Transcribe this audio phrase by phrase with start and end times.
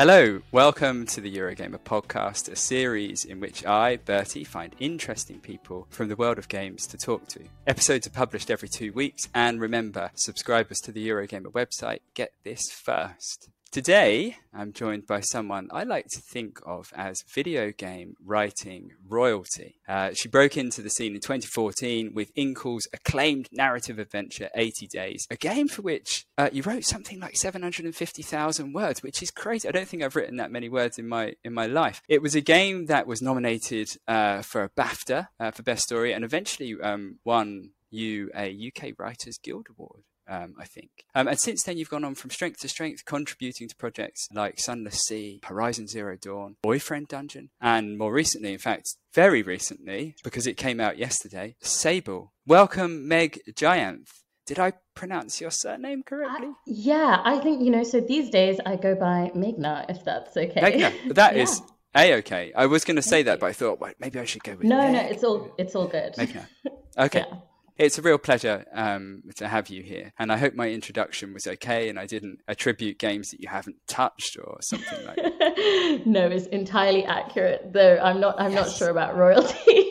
[0.00, 5.86] Hello, welcome to the Eurogamer podcast, a series in which I, Bertie, find interesting people
[5.90, 7.40] from the world of games to talk to.
[7.66, 12.70] Episodes are published every two weeks, and remember, subscribers to the Eurogamer website get this
[12.72, 13.50] first.
[13.72, 19.76] Today, I'm joined by someone I like to think of as video game writing royalty.
[19.88, 25.24] Uh, she broke into the scene in 2014 with Inkle's acclaimed narrative adventure 80 Days,
[25.30, 29.68] a game for which uh, you wrote something like 750,000 words, which is crazy.
[29.68, 32.02] I don't think I've written that many words in my in my life.
[32.08, 36.12] It was a game that was nominated uh, for a BAFTA uh, for Best Story
[36.12, 40.90] and eventually um, won you a UK Writers Guild Award um, I think.
[41.14, 44.60] Um, and since then, you've gone on from strength to strength, contributing to projects like
[44.60, 50.46] Sunless Sea, Horizon Zero Dawn, Boyfriend Dungeon, and more recently, in fact, very recently, because
[50.46, 52.32] it came out yesterday, Sable.
[52.46, 54.08] Welcome, Meghna Jayanth.
[54.46, 56.48] Did I pronounce your surname correctly?
[56.48, 60.36] Uh, yeah, I think, you know, so these days I go by Meghna, if that's
[60.36, 60.60] okay.
[60.60, 61.42] Meghna, that yeah.
[61.42, 61.62] is
[61.94, 62.52] a okay.
[62.56, 64.64] I was going to say that, but I thought, well, maybe I should go with.
[64.64, 64.92] No, Meg.
[64.92, 66.14] no, it's all it's all good.
[66.14, 66.46] Meghna.
[66.98, 67.24] Okay.
[67.26, 67.38] Yeah.
[67.78, 70.12] It's a real pleasure um, to have you here.
[70.18, 73.76] And I hope my introduction was okay and I didn't attribute games that you haven't
[73.86, 76.02] touched or something like that.
[76.06, 78.66] no, it's entirely accurate, though I'm not I'm yes.
[78.66, 79.54] not sure about royalty.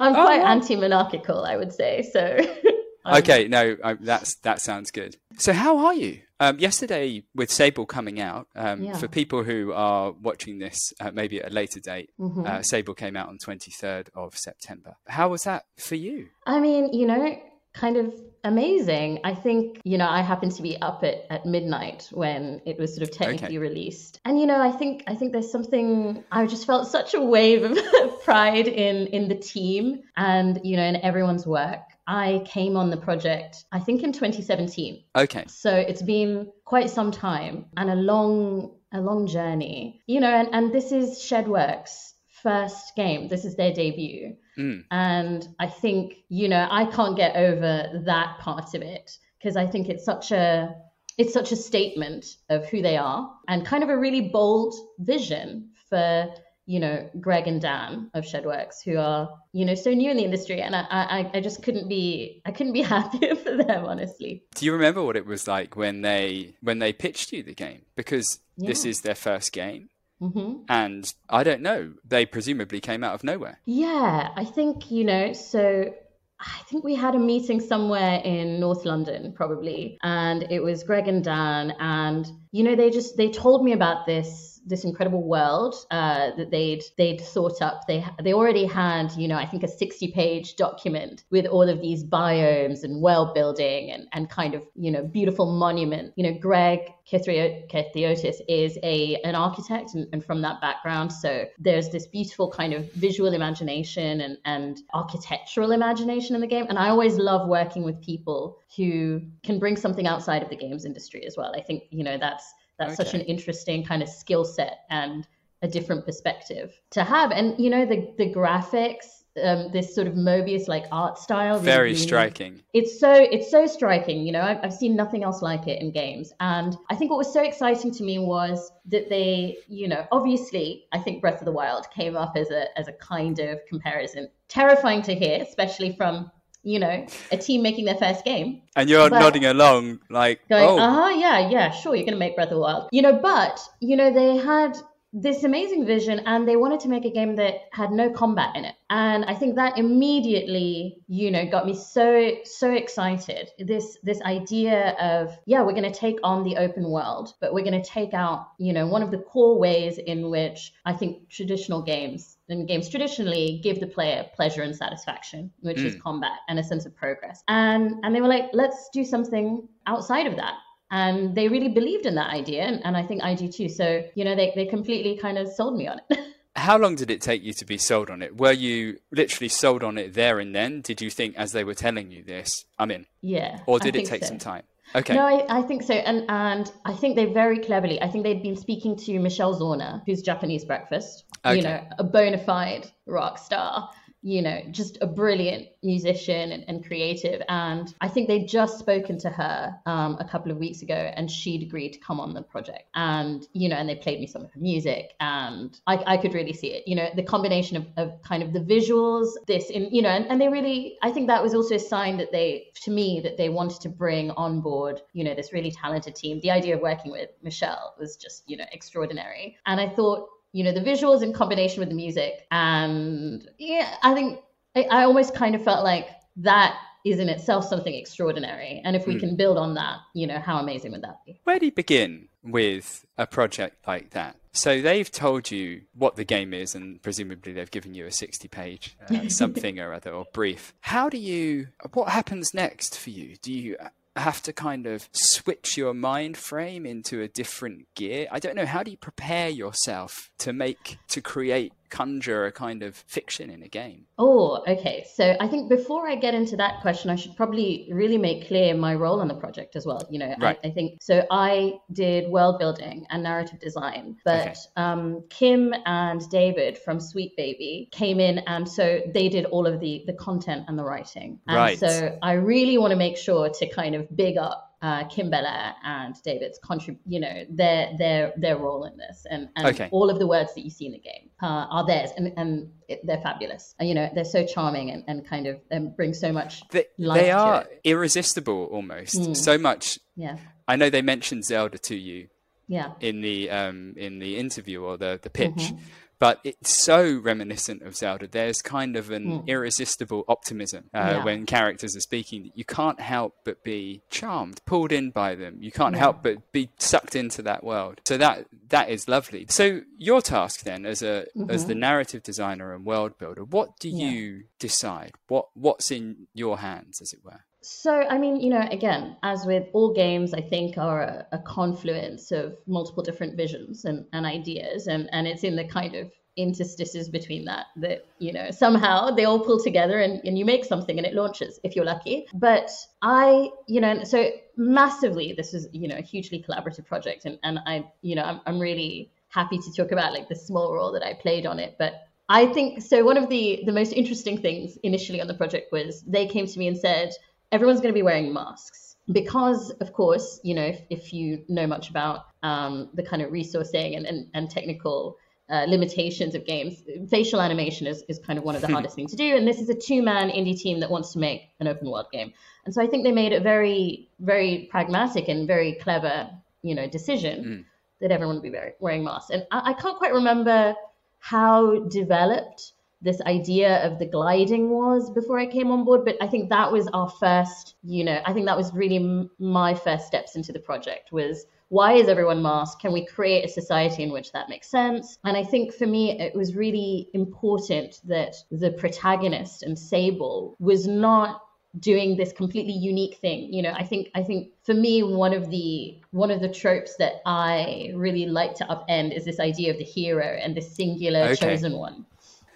[0.00, 2.08] I'm oh, quite anti-monarchical, I would say.
[2.12, 2.38] So
[3.06, 5.16] Okay, no, I, that's that sounds good.
[5.38, 6.20] So how are you?
[6.40, 8.96] Um, yesterday, with Sable coming out, um, yeah.
[8.96, 12.44] for people who are watching this uh, maybe at a later date, mm-hmm.
[12.44, 14.96] uh, Sable came out on 23rd of September.
[15.06, 16.28] How was that for you?
[16.46, 17.38] I mean, you know,
[17.74, 19.20] kind of amazing.
[19.24, 22.94] I think, you know, I happened to be up at, at midnight when it was
[22.94, 23.58] sort of technically okay.
[23.58, 24.20] released.
[24.24, 27.62] And you know, I think I think there's something I just felt such a wave
[27.64, 27.78] of
[28.24, 31.80] pride in in the team and, you know, in everyone's work.
[32.06, 35.04] I came on the project, I think in 2017.
[35.16, 35.44] Okay.
[35.48, 40.02] So it's been quite some time and a long, a long journey.
[40.06, 42.12] You know, and, and this is Shedworks'
[42.42, 43.28] first game.
[43.28, 44.36] This is their debut.
[44.58, 44.84] Mm.
[44.90, 49.66] And I think, you know, I can't get over that part of it because I
[49.66, 50.74] think it's such a
[51.16, 55.70] it's such a statement of who they are and kind of a really bold vision
[55.88, 56.28] for
[56.66, 60.24] you know Greg and Dan of Shedworks, who are you know so new in the
[60.24, 64.44] industry, and I, I, I just couldn't be I couldn't be happier for them, honestly.
[64.54, 67.82] Do you remember what it was like when they when they pitched you the game?
[67.96, 68.68] Because yeah.
[68.68, 69.90] this is their first game.
[70.20, 70.62] Mm-hmm.
[70.68, 73.58] And I don't know, they presumably came out of nowhere.
[73.66, 75.92] Yeah, I think, you know, so
[76.40, 81.08] I think we had a meeting somewhere in North London, probably, and it was Greg
[81.08, 85.74] and Dan, and you know, they just they told me about this this incredible world
[85.90, 87.86] uh, that they'd they'd thought up.
[87.86, 91.80] They they already had you know I think a sixty page document with all of
[91.80, 96.12] these biomes and world building and and kind of you know beautiful monument.
[96.16, 96.80] You know Greg
[97.10, 102.72] Kythreotis is a an architect and, and from that background, so there's this beautiful kind
[102.72, 106.66] of visual imagination and and architectural imagination in the game.
[106.68, 110.84] And I always love working with people who can bring something outside of the games
[110.84, 111.52] industry as well.
[111.54, 113.04] I think you know that's that's okay.
[113.04, 115.26] such an interesting kind of skill set and
[115.62, 117.30] a different perspective to have.
[117.32, 121.90] And you know, the the graphics, um, this sort of Moebius like art style, very
[121.90, 122.62] really, striking.
[122.74, 124.26] It's so it's so striking.
[124.26, 126.32] You know, I've, I've seen nothing else like it in games.
[126.40, 130.84] And I think what was so exciting to me was that they, you know, obviously,
[130.92, 134.28] I think Breath of the Wild came up as a as a kind of comparison.
[134.48, 136.30] Terrifying to hear, especially from
[136.64, 138.62] you know, a team making their first game.
[138.74, 140.78] And you're but nodding along, like, going, oh.
[140.78, 142.88] uh huh, yeah, yeah, sure, you're going to make Breath of the Wild.
[142.90, 144.76] You know, but, you know, they had
[145.16, 148.64] this amazing vision and they wanted to make a game that had no combat in
[148.64, 154.20] it and i think that immediately you know got me so so excited this this
[154.22, 157.88] idea of yeah we're going to take on the open world but we're going to
[157.88, 162.33] take out you know one of the core ways in which i think traditional games
[162.48, 165.84] and games traditionally give the player pleasure and satisfaction which mm.
[165.84, 169.66] is combat and a sense of progress and and they were like let's do something
[169.86, 170.54] outside of that
[170.90, 174.02] and they really believed in that idea and, and i think i do too so
[174.14, 176.18] you know they, they completely kind of sold me on it
[176.56, 179.82] how long did it take you to be sold on it were you literally sold
[179.82, 182.90] on it there and then did you think as they were telling you this i'm
[182.90, 184.28] in yeah or did it take so.
[184.28, 184.62] some time
[184.94, 185.14] Okay.
[185.14, 185.94] No, I, I think so.
[185.94, 190.02] And and I think they very cleverly, I think they'd been speaking to Michelle Zauner,
[190.06, 191.56] who's Japanese Breakfast, okay.
[191.56, 193.90] you know, a bona fide rock star
[194.24, 197.42] you know, just a brilliant musician and, and creative.
[197.50, 201.30] And I think they'd just spoken to her um, a couple of weeks ago and
[201.30, 202.84] she'd agreed to come on the project.
[202.94, 206.32] And, you know, and they played me some of her music and I, I could
[206.32, 209.94] really see it, you know, the combination of, of kind of the visuals, this in,
[209.94, 212.68] you know, and, and they really, I think that was also a sign that they,
[212.84, 216.40] to me, that they wanted to bring on board, you know, this really talented team.
[216.40, 219.58] The idea of working with Michelle was just, you know, extraordinary.
[219.66, 222.46] And I thought, you know the visuals in combination with the music.
[222.50, 224.40] And yeah i think
[224.74, 228.80] i, I almost kind of felt like that is in itself something extraordinary.
[228.82, 229.20] And if we mm.
[229.20, 231.40] can build on that you know how amazing would that be?
[231.44, 234.36] Where do you begin with a project like that?
[234.52, 238.46] So they've told you what the game is and presumably they've given you a 60
[238.48, 240.72] page uh, something or other or brief.
[240.80, 243.36] How do you what happens next for you?
[243.42, 243.76] Do you
[244.16, 248.26] have to kind of switch your mind frame into a different gear.
[248.30, 248.66] I don't know.
[248.66, 253.62] How do you prepare yourself to make, to create conjure a kind of fiction in
[253.62, 254.06] a game?
[254.18, 255.06] Oh, okay.
[255.14, 258.74] So I think before I get into that question, I should probably really make clear
[258.74, 260.02] my role on the project as well.
[260.10, 260.58] You know, right.
[260.62, 261.26] I, I think so.
[261.30, 264.54] I did world building and narrative design, but okay.
[264.76, 269.80] um, Kim and David from Sweet Baby came in, and so they did all of
[269.80, 271.38] the the content and the writing.
[271.46, 271.78] And right.
[271.78, 275.74] so I really want to make sure to kind of big up uh, Kim Belair
[275.82, 279.88] and David's contrib- you know, their their their role in this, and, and okay.
[279.90, 282.70] all of the words that you see in the game uh, are theirs, and and
[282.86, 283.74] it, they're fabulous.
[283.78, 286.62] And, you know, they're so charming and, and kind of um, bring so much.
[286.68, 289.16] They, they are irresistible almost.
[289.16, 289.34] Mm.
[289.34, 289.98] So much.
[290.16, 290.36] Yeah.
[290.68, 292.28] I know they mentioned Zelda to you.
[292.68, 292.92] Yeah.
[293.00, 295.52] In the um in the interview or the the pitch.
[295.54, 298.26] Mm-hmm but it's so reminiscent of Zelda.
[298.26, 299.46] There's kind of an mm.
[299.46, 301.24] irresistible optimism uh, yeah.
[301.24, 305.58] when characters are speaking that you can't help but be charmed, pulled in by them.
[305.60, 306.00] You can't yeah.
[306.00, 308.00] help but be sucked into that world.
[308.04, 309.46] So that that is lovely.
[309.48, 311.50] So your task then, as a mm-hmm.
[311.50, 314.08] as the narrative designer and world builder, what do yeah.
[314.08, 315.12] you decide?
[315.28, 317.44] What what's in your hands, as it were?
[317.64, 321.38] So, I mean, you know, again, as with all games, I think are a, a,
[321.38, 324.86] confluence of multiple different visions and, and ideas.
[324.86, 329.24] And, and it's in the kind of interstices between that that, you know, somehow they
[329.24, 332.26] all pull together and, and you make something and it launches if you're lucky.
[332.34, 332.70] But
[333.00, 337.24] I, you know, so massively, this is, you know, a hugely collaborative project.
[337.24, 340.74] And, and I, you know, I'm, I'm really happy to talk about like the small
[340.74, 341.76] role that I played on it.
[341.78, 341.94] But
[342.28, 343.04] I think so.
[343.04, 346.58] One of the, the most interesting things initially on the project was they came to
[346.58, 347.12] me and said,
[347.54, 351.66] everyone's going to be wearing masks because of course you know if, if you know
[351.66, 355.16] much about um, the kind of resourcing and, and, and technical
[355.50, 359.10] uh, limitations of games facial animation is, is kind of one of the hardest things
[359.10, 361.90] to do and this is a two-man indie team that wants to make an open
[361.90, 362.32] world game.
[362.64, 366.30] And so i think they made a very very pragmatic and very clever
[366.62, 367.64] you know decision mm.
[368.00, 369.30] that everyone would be wearing masks.
[369.30, 370.74] And I, I can't quite remember
[371.18, 372.73] how developed
[373.04, 376.04] this idea of the gliding was before I came on board.
[376.04, 379.30] But I think that was our first, you know, I think that was really m-
[379.38, 382.80] my first steps into the project was why is everyone masked?
[382.80, 385.18] Can we create a society in which that makes sense?
[385.24, 390.86] And I think for me, it was really important that the protagonist and Sable was
[390.86, 391.40] not
[391.80, 395.50] doing this completely unique thing you know i think i think for me one of
[395.50, 399.78] the one of the tropes that i really like to upend is this idea of
[399.78, 401.34] the hero and the singular okay.
[401.34, 402.06] chosen one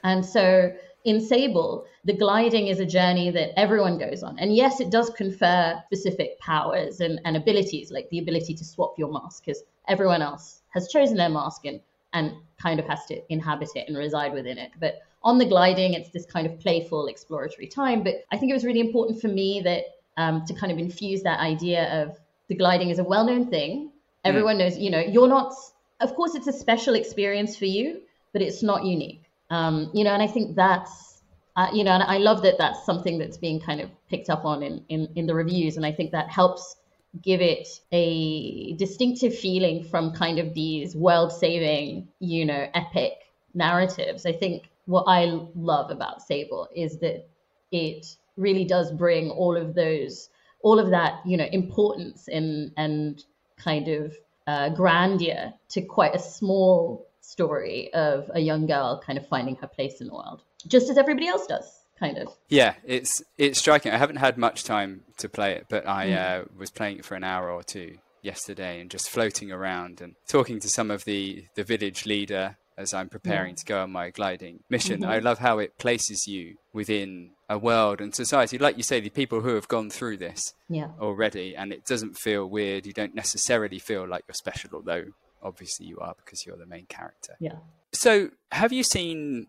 [0.05, 0.73] and so
[1.05, 4.39] in Sable, the gliding is a journey that everyone goes on.
[4.39, 8.99] And yes, it does confer specific powers and, and abilities, like the ability to swap
[8.99, 11.81] your mask, because everyone else has chosen their mask and,
[12.12, 14.73] and kind of has to inhabit it and reside within it.
[14.81, 18.03] But on the gliding, it's this kind of playful, exploratory time.
[18.03, 19.85] But I think it was really important for me that
[20.17, 22.19] um, to kind of infuse that idea of
[22.49, 23.93] the gliding is a well known thing.
[24.25, 24.61] Everyone mm.
[24.61, 25.55] knows, you know, you're not,
[26.01, 29.22] of course, it's a special experience for you, but it's not unique.
[29.50, 31.22] Um, you know, and I think that's,
[31.56, 34.44] uh, you know, and I love that that's something that's being kind of picked up
[34.44, 35.76] on in, in, in the reviews.
[35.76, 36.76] And I think that helps
[37.22, 43.12] give it a distinctive feeling from kind of these world saving, you know, epic
[43.55, 44.26] narratives.
[44.26, 45.24] I think what I
[45.55, 47.26] love about Sable is that
[47.72, 50.28] it really does bring all of those,
[50.62, 53.24] all of that, you know, importance and, and
[53.56, 54.14] kind of
[54.46, 59.67] uh, grandeur to quite a small story of a young girl kind of finding her
[59.67, 61.85] place in the world, just as everybody else does.
[61.99, 62.29] Kind of.
[62.49, 63.91] Yeah, it's it's striking.
[63.91, 66.17] I haven't had much time to play it, but I mm.
[66.17, 70.15] uh, was playing it for an hour or two yesterday and just floating around and
[70.29, 73.56] talking to some of the the village leader as I'm preparing yeah.
[73.56, 75.01] to go on my gliding mission.
[75.01, 75.11] Mm-hmm.
[75.11, 79.11] I love how it places you within a world and society, like you say, the
[79.11, 80.91] people who have gone through this yeah.
[81.01, 82.87] already, and it doesn't feel weird.
[82.87, 85.06] You don't necessarily feel like you're special, although
[85.43, 87.37] obviously you are because you're the main character.
[87.41, 87.57] Yeah.
[87.93, 89.47] So, have you seen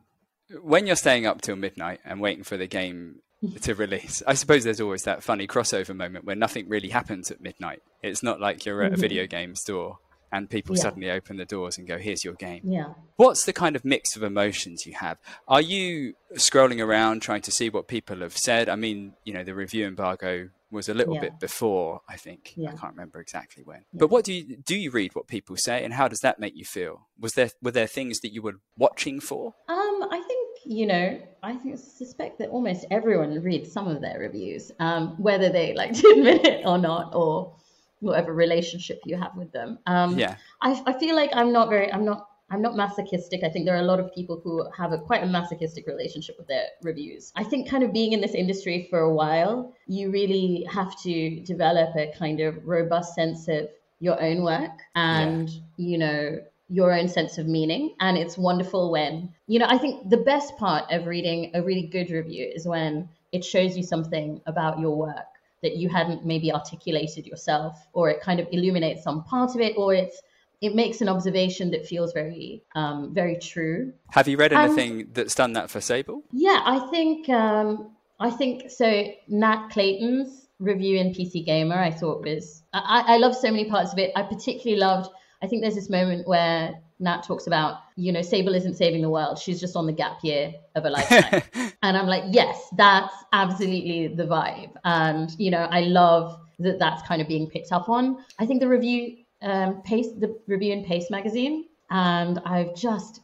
[0.61, 3.21] when you're staying up till midnight and waiting for the game
[3.61, 4.21] to release.
[4.27, 7.81] I suppose there's always that funny crossover moment where nothing really happens at midnight.
[8.03, 9.29] It's not like you're at a video mm-hmm.
[9.29, 9.99] game store
[10.31, 10.81] and people yeah.
[10.81, 12.93] suddenly open the doors and go, "Here's your game." Yeah.
[13.15, 15.19] What's the kind of mix of emotions you have?
[15.47, 18.69] Are you scrolling around trying to see what people have said?
[18.69, 21.21] I mean, you know, the review embargo was a little yeah.
[21.21, 22.53] bit before, I think.
[22.55, 22.69] Yeah.
[22.69, 23.79] I can't remember exactly when.
[23.91, 23.99] Yeah.
[23.99, 26.55] But what do you do you read what people say and how does that make
[26.55, 27.07] you feel?
[27.19, 29.55] Was there were there things that you were watching for?
[29.67, 34.19] Um, I think you know, I think suspect that almost everyone reads some of their
[34.19, 37.55] reviews, um, whether they like to admit it or not, or
[37.99, 39.79] whatever relationship you have with them.
[39.85, 43.43] Um, yeah, I, I feel like I'm not very, I'm not, I'm not masochistic.
[43.43, 46.37] I think there are a lot of people who have a quite a masochistic relationship
[46.37, 47.31] with their reviews.
[47.35, 51.39] I think kind of being in this industry for a while, you really have to
[51.41, 55.59] develop a kind of robust sense of your own work and yeah.
[55.77, 56.39] you know
[56.69, 57.95] your own sense of meaning.
[57.99, 61.87] And it's wonderful when, you know, I think the best part of reading a really
[61.87, 65.25] good review is when it shows you something about your work
[65.61, 69.73] that you hadn't maybe articulated yourself, or it kind of illuminates some part of it,
[69.77, 70.21] or it's
[70.61, 73.93] it makes an observation that feels very um, very true.
[74.11, 76.23] Have you read anything um, that's done that for Sable?
[76.31, 79.05] Yeah, I think um, I think so.
[79.27, 83.93] Nat Clayton's review in PC Gamer, I thought was I, I love so many parts
[83.93, 84.11] of it.
[84.15, 85.09] I particularly loved
[85.41, 89.09] I think there's this moment where Nat talks about, you know, Sable isn't saving the
[89.09, 89.39] world.
[89.39, 91.43] She's just on the gap year of a lifetime.
[91.83, 94.71] and I'm like, yes, that's absolutely the vibe.
[94.83, 98.17] And, you know, I love that that's kind of being picked up on.
[98.37, 103.21] I think the review, um, Paste, the review in Paste magazine, and I've just,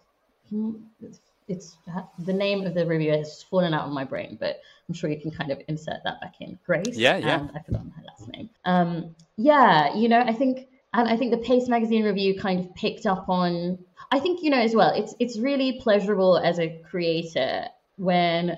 [1.48, 1.78] it's
[2.20, 5.20] the name of the review has fallen out of my brain, but I'm sure you
[5.20, 6.58] can kind of insert that back in.
[6.66, 6.96] Grace.
[6.96, 7.40] Yeah, yeah.
[7.40, 8.50] And I forgot her last name.
[8.66, 12.74] Um, yeah, you know, I think and I think the Paste magazine review kind of
[12.76, 13.78] picked up on.
[14.12, 14.94] I think you know as well.
[14.96, 17.66] It's it's really pleasurable as a creator
[17.98, 18.58] when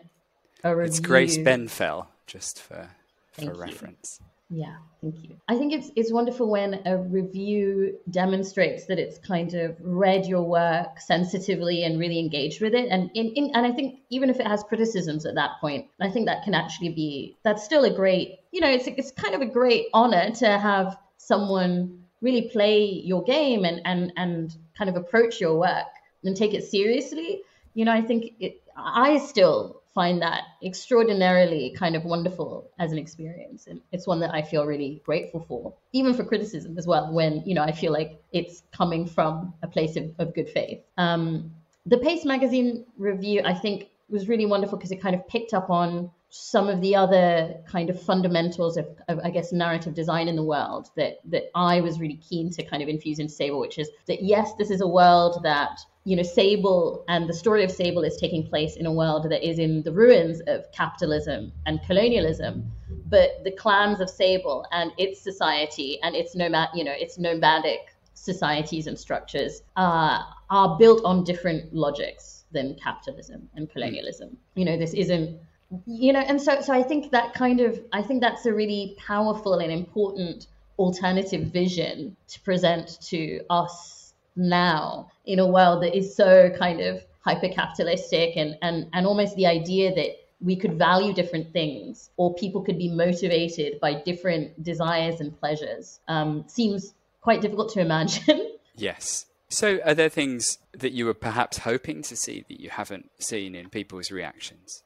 [0.63, 0.89] a review.
[0.89, 2.89] It's Grace Benfell, just for
[3.31, 4.19] for reference.
[4.49, 5.35] Yeah, thank you.
[5.49, 10.43] I think it's it's wonderful when a review demonstrates that it's kind of read your
[10.43, 12.87] work sensitively and really engaged with it.
[12.89, 16.09] And in, in and I think even if it has criticisms at that point, I
[16.09, 19.41] think that can actually be that's still a great you know it's it's kind of
[19.41, 24.95] a great honor to have someone really play your game and and and kind of
[24.95, 25.87] approach your work
[26.23, 27.41] and take it seriously
[27.73, 32.99] you know i think it, i still find that extraordinarily kind of wonderful as an
[32.99, 33.65] experience.
[33.65, 37.41] And it's one that i feel really grateful for even for criticism as well when
[37.47, 40.81] you know i feel like it's coming from a place of, of good faith.
[40.97, 41.51] Um,
[41.93, 45.69] the Paste magazine review i think was really wonderful because it kind of picked up
[45.69, 50.35] on some of the other kind of fundamentals of, of, I guess, narrative design in
[50.35, 53.77] the world that that I was really keen to kind of infuse into Sable, which
[53.77, 57.69] is that yes, this is a world that you know Sable and the story of
[57.69, 61.81] Sable is taking place in a world that is in the ruins of capitalism and
[61.85, 62.71] colonialism,
[63.07, 67.93] but the clans of Sable and its society and its nomad, you know, its nomadic
[68.13, 74.37] societies and structures uh, are built on different logics than capitalism and colonialism.
[74.55, 75.37] You know, this isn't
[75.85, 78.95] you know and so so i think that kind of i think that's a really
[79.05, 80.47] powerful and important
[80.79, 83.96] alternative vision to present to us
[84.37, 89.35] now in a world that is so kind of hyper capitalistic and and and almost
[89.35, 94.63] the idea that we could value different things or people could be motivated by different
[94.63, 100.91] desires and pleasures um, seems quite difficult to imagine yes so are there things that
[100.91, 104.83] you were perhaps hoping to see that you haven't seen in people's reactions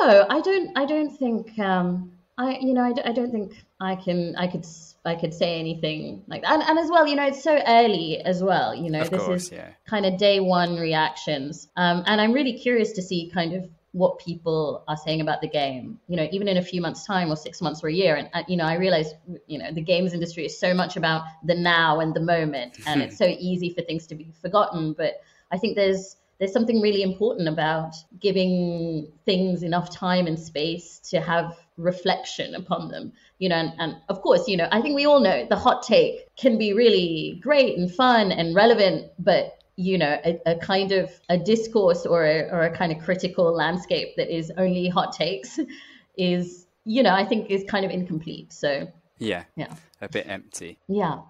[0.00, 0.76] no, I don't.
[0.76, 1.58] I don't think.
[1.58, 4.34] Um, I you know I, I don't think I can.
[4.36, 4.66] I could.
[5.04, 6.52] I could say anything like that.
[6.52, 8.74] And, and as well, you know, it's so early as well.
[8.74, 9.68] You know, of this course, is yeah.
[9.88, 11.68] kind of day one reactions.
[11.76, 15.48] Um, and I'm really curious to see kind of what people are saying about the
[15.48, 18.14] game you know even in a few months time or six months or a year
[18.14, 19.14] and uh, you know i realize
[19.48, 23.02] you know the games industry is so much about the now and the moment and
[23.04, 25.14] it's so easy for things to be forgotten but
[25.50, 31.20] i think there's there's something really important about giving things enough time and space to
[31.20, 35.06] have reflection upon them you know and, and, of course you know i think we
[35.06, 39.96] all know the hot take can be really great and fun and relevant but you
[39.96, 44.14] know a, a kind of a discourse or a, or a kind of critical landscape
[44.16, 45.58] that is only hot takes
[46.18, 48.52] is you know i think is kind of incomplete.
[48.52, 49.44] So yeah.
[49.54, 49.74] yeah.
[50.00, 50.78] A bit empty.
[50.88, 51.20] Yeah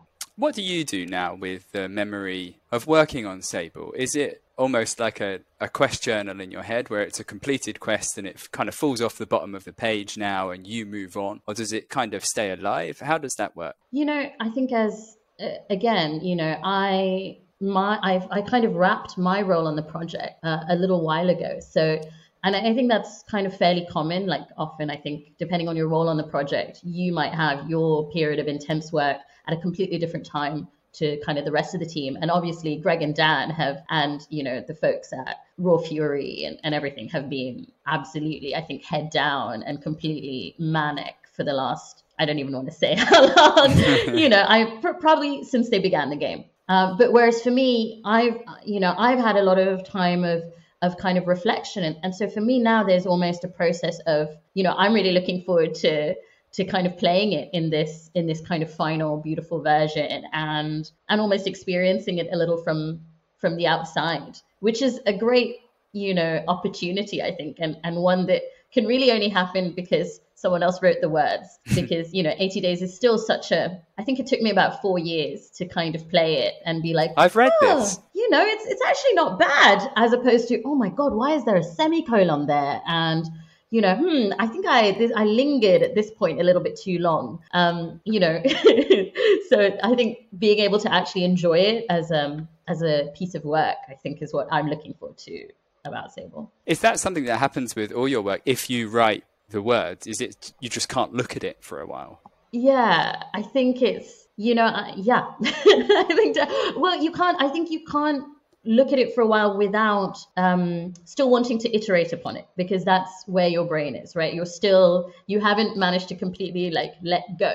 [0.41, 3.93] what do you do now with the memory of working on Sable?
[3.93, 7.79] Is it almost like a, a quest journal in your head where it's a completed
[7.79, 10.87] quest and it kind of falls off the bottom of the page now and you
[10.87, 11.43] move on?
[11.47, 13.01] Or does it kind of stay alive?
[13.01, 13.77] How does that work?
[13.93, 18.75] You know, I think as, uh, again, you know, I my I've I kind of
[18.75, 21.61] wrapped my role on the project uh, a little while ago.
[21.61, 22.01] So
[22.43, 24.27] and I think that's kind of fairly common.
[24.27, 28.11] Like often, I think depending on your role on the project, you might have your
[28.11, 31.81] period of intense work at a completely different time to kind of the rest of
[31.81, 32.17] the team.
[32.21, 36.59] And obviously, Greg and Dan have, and you know, the folks at Raw Fury and,
[36.65, 42.05] and everything have been absolutely, I think, head down and completely manic for the last.
[42.19, 43.79] I don't even want to say how long.
[44.19, 46.45] you know, I pr- probably since they began the game.
[46.69, 50.45] Um, but whereas for me, I've, you know, I've had a lot of time of
[50.83, 51.85] of kind of reflection.
[51.85, 55.13] And, and so for me now, there's almost a process of, you know, I'm really
[55.13, 56.15] looking forward to
[56.53, 60.91] to kind of playing it in this in this kind of final beautiful version and
[61.09, 63.01] and almost experiencing it a little from
[63.39, 65.59] from the outside which is a great
[65.93, 70.63] you know opportunity i think and and one that can really only happen because someone
[70.63, 74.19] else wrote the words because you know 80 days is still such a i think
[74.19, 77.37] it took me about four years to kind of play it and be like i've
[77.37, 80.91] read oh, this you know it's it's actually not bad as opposed to oh my
[80.91, 83.27] god why is there a semicolon there and
[83.71, 86.79] you know, hmm, I think I this, I lingered at this point a little bit
[86.79, 87.41] too long.
[87.53, 88.43] Um, you know,
[89.49, 93.45] so I think being able to actually enjoy it as um as a piece of
[93.45, 95.49] work, I think, is what I'm looking forward to
[95.85, 96.53] about Sable.
[96.67, 98.43] Is that something that happens with all your work?
[98.45, 101.87] If you write the words, is it you just can't look at it for a
[101.87, 102.21] while?
[102.51, 106.37] Yeah, I think it's you know, uh, yeah, I think.
[106.77, 107.37] well, you can't.
[107.43, 108.25] I think you can't
[108.65, 112.83] look at it for a while without um, still wanting to iterate upon it because
[112.83, 114.33] that's where your brain is right?
[114.33, 117.53] You're still you haven't managed to completely like let go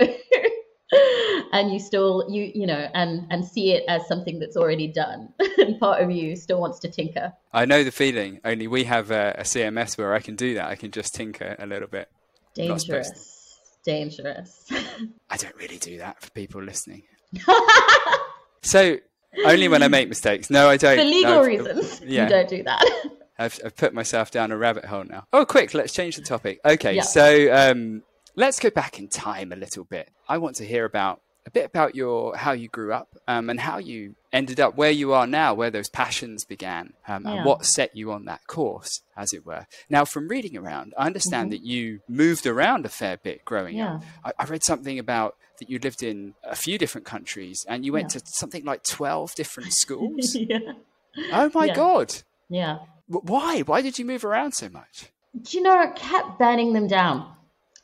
[1.52, 5.30] and you still you you know and and see it as something that's already done
[5.58, 7.34] and part of you still wants to tinker.
[7.52, 10.68] I know the feeling only we have a, a cms where i can do that.
[10.68, 12.10] I can just tinker a little bit.
[12.54, 13.35] Dangerous
[13.86, 14.66] dangerous
[15.30, 17.04] i don't really do that for people listening
[18.62, 18.98] so
[19.44, 20.50] only when I make mistakes.
[20.50, 20.98] No, I don't.
[20.98, 22.24] For legal no, reasons, yeah.
[22.24, 22.84] you don't do that.
[23.38, 25.28] I've, I've, put myself down a rabbit hole now.
[25.34, 26.60] Oh, quick, let's change the topic.
[26.64, 27.02] Okay, yeah.
[27.02, 28.04] so um,
[28.36, 30.10] let's go back in time a little bit.
[30.30, 33.60] I want to hear about a bit about your how you grew up um, and
[33.60, 37.32] how you ended up where you are now, where those passions began, um, yeah.
[37.32, 39.68] and what set you on that course, as it were.
[39.90, 41.64] Now, from reading around, I understand mm-hmm.
[41.64, 43.96] that you moved around a fair bit growing yeah.
[43.96, 44.04] up.
[44.24, 47.94] I, I, read something about that you lived in a few different countries and you
[47.94, 48.20] went yeah.
[48.20, 50.36] to something like 12 different schools.
[51.32, 52.14] Oh my God.
[52.50, 52.80] Yeah.
[53.08, 53.62] Why?
[53.62, 55.12] Why did you move around so much?
[55.42, 57.32] Do you know, it kept burning them down.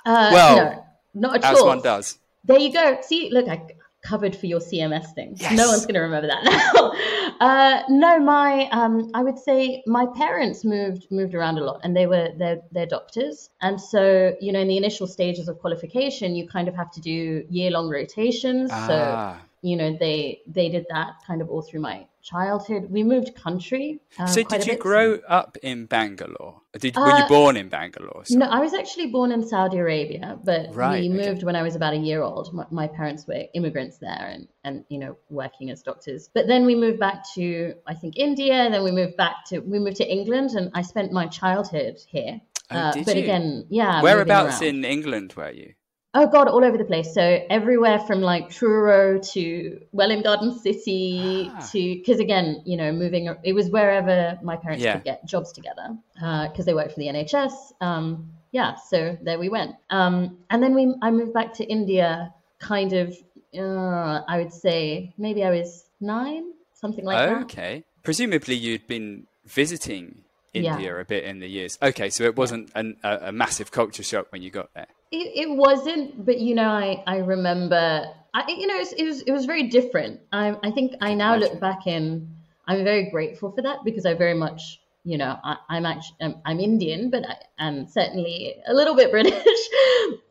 [0.06, 1.68] Uh, well, no, not at as all.
[1.68, 2.18] one does.
[2.44, 3.00] There you go.
[3.02, 3.62] See, look, I
[4.04, 5.36] covered for your CMS thing.
[5.38, 5.56] Yes.
[5.56, 6.44] No one's going to remember that
[7.40, 7.46] now.
[7.46, 11.96] uh, no, my um, I would say my parents moved moved around a lot, and
[11.96, 16.36] they were they're they're doctors, and so you know in the initial stages of qualification,
[16.36, 18.70] you kind of have to do year long rotations.
[18.74, 18.88] Ah.
[18.88, 22.88] So you know they they did that kind of all through my childhood.
[22.90, 24.00] We moved country.
[24.18, 26.62] Um, so did you grow up in Bangalore?
[26.80, 28.26] Did uh, were you uh, born in Bangalore?
[28.26, 28.40] Sorry?
[28.40, 31.44] No, I was actually born in Saudi Arabia, but right, we moved okay.
[31.44, 32.54] when I was about a year old.
[32.54, 36.30] My, my, parents were immigrants there, and and you know working as doctors.
[36.34, 38.70] But then we moved back to I think India.
[38.70, 42.42] Then we moved back to we moved to England, and I spent my childhood here.
[42.72, 43.24] Oh, uh, but you?
[43.24, 44.02] again, yeah.
[44.02, 45.74] Whereabouts in England were you?
[46.14, 47.14] Oh God, all over the place.
[47.14, 51.70] So everywhere from like Truro to Welwyn Garden City ah.
[51.72, 54.94] to because again, you know, moving it was wherever my parents yeah.
[54.94, 57.54] could get jobs together because uh, they worked for the NHS.
[57.80, 59.76] Um, yeah, so there we went.
[59.90, 63.16] Um, and then we I moved back to India, kind of.
[63.58, 67.34] Uh, I would say maybe I was nine, something like okay.
[67.34, 67.44] that.
[67.44, 67.84] Okay.
[68.04, 71.00] Presumably, you'd been visiting India yeah.
[71.00, 71.78] a bit in the years.
[71.82, 74.88] Okay, so it wasn't an, a, a massive culture shock when you got there.
[75.12, 79.04] It, it wasn't, but you know, I I remember, I you know, it was it
[79.04, 80.22] was, it was very different.
[80.32, 82.34] I I think I now look back in,
[82.66, 86.36] I'm very grateful for that because I very much, you know, I, am actually I'm,
[86.46, 89.60] I'm, Indian, but I, am certainly a little bit British.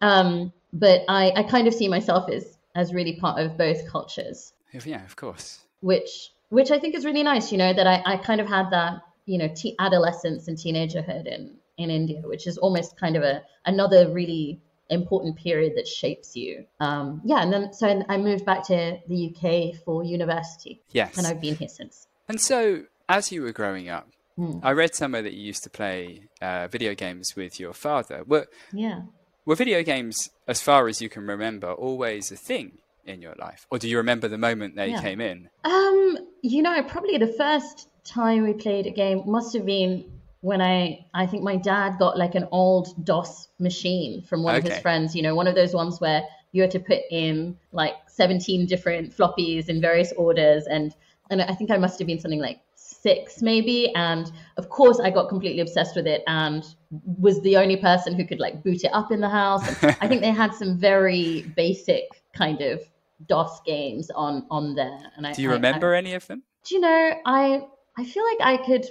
[0.01, 4.55] um, but I I kind of see myself as as really part of both cultures.
[4.73, 5.61] Yeah, of course.
[5.81, 7.53] Which which I think is really nice.
[7.53, 11.27] You know, that I I kind of had that you know t- adolescence and teenagerhood
[11.27, 14.61] in in India, which is almost kind of a another really
[14.91, 16.67] important period that shapes you.
[16.81, 20.83] Um, yeah, and then so I moved back to the UK for university.
[20.93, 22.07] Yes, and I've been here since.
[22.29, 24.59] And so, as you were growing up, hmm.
[24.63, 28.25] I read somewhere that you used to play uh, video games with your father.
[28.27, 29.03] Were yeah,
[29.47, 33.67] were video games, as far as you can remember, always a thing in your life,
[33.71, 35.01] or do you remember the moment they yeah.
[35.01, 35.49] came in?
[35.65, 40.61] Um, you know, probably the first time we played a game must have been when
[40.61, 44.67] I I think my dad got like an old DOS machine from one okay.
[44.67, 46.23] of his friends, you know, one of those ones where
[46.53, 50.95] you had to put in like 17 different floppies in various orders and
[51.31, 55.11] and I think I must have been something like six maybe and of course i
[55.11, 56.75] got completely obsessed with it and
[57.19, 59.63] was the only person who could like boot it up in the house
[60.01, 62.83] i think they had some very basic kind of
[63.27, 66.75] dos games on on there and I, do you remember I, any of them do
[66.75, 67.63] you know i
[67.97, 68.91] i feel like i could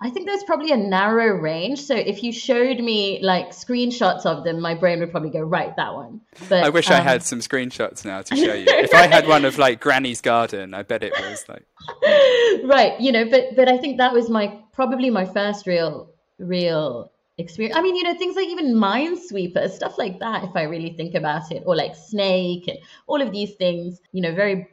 [0.00, 1.82] I think there's probably a narrow range.
[1.82, 5.74] So if you showed me like screenshots of them, my brain would probably go right
[5.74, 6.20] that one.
[6.48, 6.96] But I wish um...
[6.96, 8.66] I had some screenshots now to show you.
[8.68, 11.64] if I had one of like Granny's garden, I bet it was like
[12.64, 12.94] right.
[13.00, 17.76] You know, but but I think that was my probably my first real real experience.
[17.76, 20.44] I mean, you know, things like even Minesweeper, stuff like that.
[20.44, 24.00] If I really think about it, or like Snake and all of these things.
[24.12, 24.68] You know, very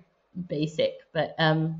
[0.48, 1.80] basic, but um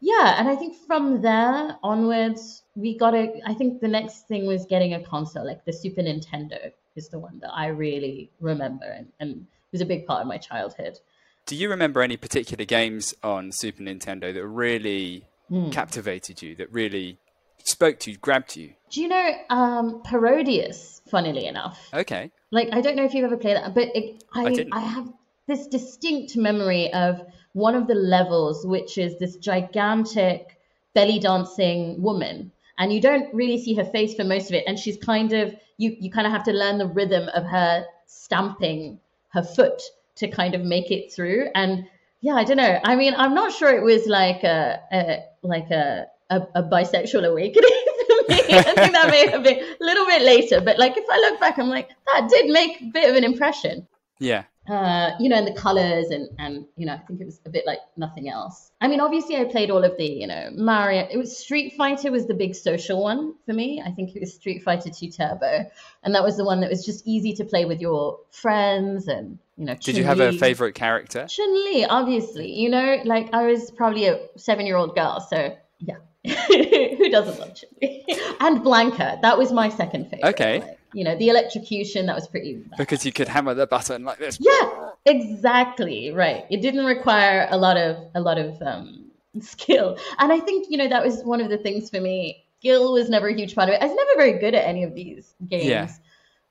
[0.00, 3.40] yeah, and I think from there onwards, we got a.
[3.44, 7.18] I think the next thing was getting a console, like the Super Nintendo is the
[7.18, 10.98] one that I really remember and, and was a big part of my childhood.
[11.46, 15.72] Do you remember any particular games on Super Nintendo that really mm.
[15.72, 17.18] captivated you, that really
[17.64, 18.74] spoke to you, grabbed you?
[18.90, 21.78] Do you know um, Parodius, funnily enough?
[21.94, 22.30] Okay.
[22.50, 25.12] Like, I don't know if you've ever played that, but it, I, I, I have
[25.46, 30.58] this distinct memory of one of the levels, which is this gigantic
[30.94, 32.50] belly dancing woman.
[32.78, 34.64] And you don't really see her face for most of it.
[34.66, 37.86] And she's kind of, you, you kind of have to learn the rhythm of her
[38.06, 39.82] stamping her foot
[40.16, 41.48] to kind of make it through.
[41.54, 41.86] And
[42.20, 42.80] yeah, I don't know.
[42.84, 47.26] I mean, I'm not sure it was like a, a like a, a, a bisexual
[47.26, 47.70] awakening
[48.06, 48.42] for me.
[48.58, 50.60] I think that may have been a little bit later.
[50.60, 53.24] But like, if I look back, I'm like, that did make a bit of an
[53.24, 53.86] impression.
[54.18, 57.40] Yeah uh, you know, and the colors and and you know, I think it was
[57.46, 58.70] a bit like nothing else.
[58.80, 61.06] I mean, obviously, I played all of the you know Mario.
[61.10, 63.82] It was Street Fighter was the big social one for me.
[63.84, 65.70] I think it was Street Fighter Two Turbo,
[66.02, 69.38] and that was the one that was just easy to play with your friends and
[69.56, 69.74] you know.
[69.74, 70.00] Did Chun-Li.
[70.00, 71.26] you have a favorite character?
[71.28, 72.52] Chun Li, obviously.
[72.52, 75.96] You know, like I was probably a seven-year-old girl, so yeah.
[76.26, 78.04] Who doesn't love Chun Li?
[78.40, 80.30] and Blanka, that was my second favorite.
[80.30, 82.78] Okay you know, the electrocution, that was pretty bad.
[82.78, 84.38] Because you could hammer the button like this.
[84.40, 86.10] Yeah, exactly.
[86.10, 86.46] Right.
[86.48, 89.10] It didn't require a lot of a lot of um,
[89.42, 89.98] skill.
[90.18, 92.46] And I think, you know, that was one of the things for me.
[92.60, 93.82] Skill was never a huge part of it.
[93.82, 95.66] I was never very good at any of these games.
[95.66, 95.90] Yeah.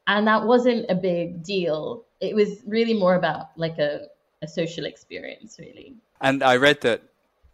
[0.06, 2.06] And that wasn't a big deal.
[2.22, 4.06] It was really more about like a,
[4.44, 5.96] a social experience, really.
[6.22, 7.02] And I read that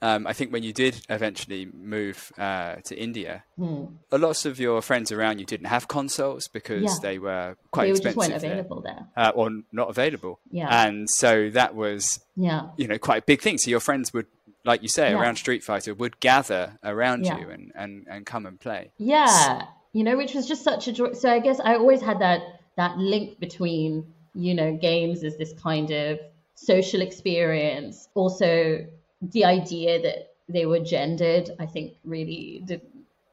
[0.03, 3.85] um, I think when you did eventually move uh, to India, hmm.
[4.11, 6.95] a lots of your friends around you didn't have consoles because yeah.
[7.01, 8.15] they were quite they expensive.
[8.15, 9.27] Just weren't available there, there.
[9.27, 10.39] Uh, or not available.
[10.49, 13.59] Yeah, and so that was yeah, you know, quite a big thing.
[13.59, 14.25] So your friends would,
[14.65, 15.19] like you say, yeah.
[15.19, 17.37] around Street Fighter, would gather around yeah.
[17.37, 18.91] you and, and and come and play.
[18.97, 21.13] Yeah, you know, which was just such a joy.
[21.13, 22.41] So I guess I always had that
[22.75, 26.19] that link between you know games as this kind of
[26.55, 28.87] social experience, also
[29.21, 32.81] the idea that they were gendered, I think, really did,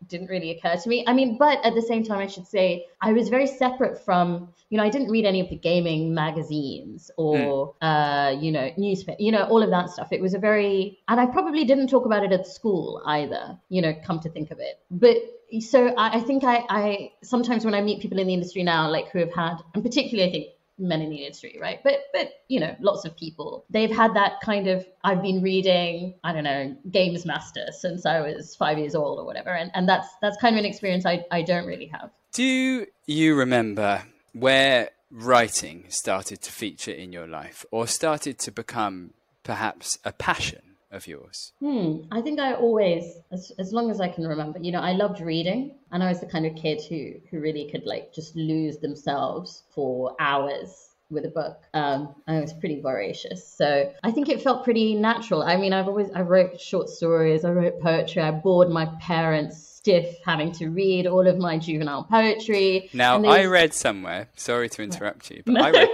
[0.06, 1.04] didn't really occur to me.
[1.06, 4.52] I mean, but at the same time, I should say I was very separate from,
[4.70, 8.36] you know, I didn't read any of the gaming magazines or, mm.
[8.36, 10.08] uh, you know, newspaper, you know, all of that stuff.
[10.12, 13.82] It was a very, and I probably didn't talk about it at school either, you
[13.82, 14.78] know, come to think of it.
[14.90, 15.16] But
[15.60, 18.90] so I, I think I, I sometimes when I meet people in the industry now,
[18.90, 20.46] like who have had, and particularly I think
[20.78, 21.80] men in the industry, right?
[21.82, 24.86] But but you know, lots of people they've had that kind of.
[25.04, 29.24] I've been reading, I don't know, Games Master since I was five years old or
[29.24, 32.10] whatever, and and that's that's kind of an experience I I don't really have.
[32.32, 39.14] Do you remember where writing started to feature in your life, or started to become
[39.42, 40.67] perhaps a passion?
[40.90, 41.52] Of yours?
[41.60, 42.02] Hmm.
[42.10, 45.20] I think I always, as, as long as I can remember, you know, I loved
[45.20, 48.78] reading, and I was the kind of kid who who really could like just lose
[48.78, 51.62] themselves for hours with a book.
[51.72, 55.42] Um, I was pretty voracious, so I think it felt pretty natural.
[55.42, 59.66] I mean, I've always I wrote short stories, I wrote poetry, I bored my parents
[59.66, 62.90] stiff having to read all of my juvenile poetry.
[62.92, 64.28] Now, I read somewhere.
[64.36, 65.88] Sorry to interrupt you, but no, I read.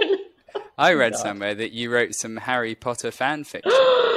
[0.77, 3.71] I read oh, somewhere that you wrote some Harry Potter fan fiction.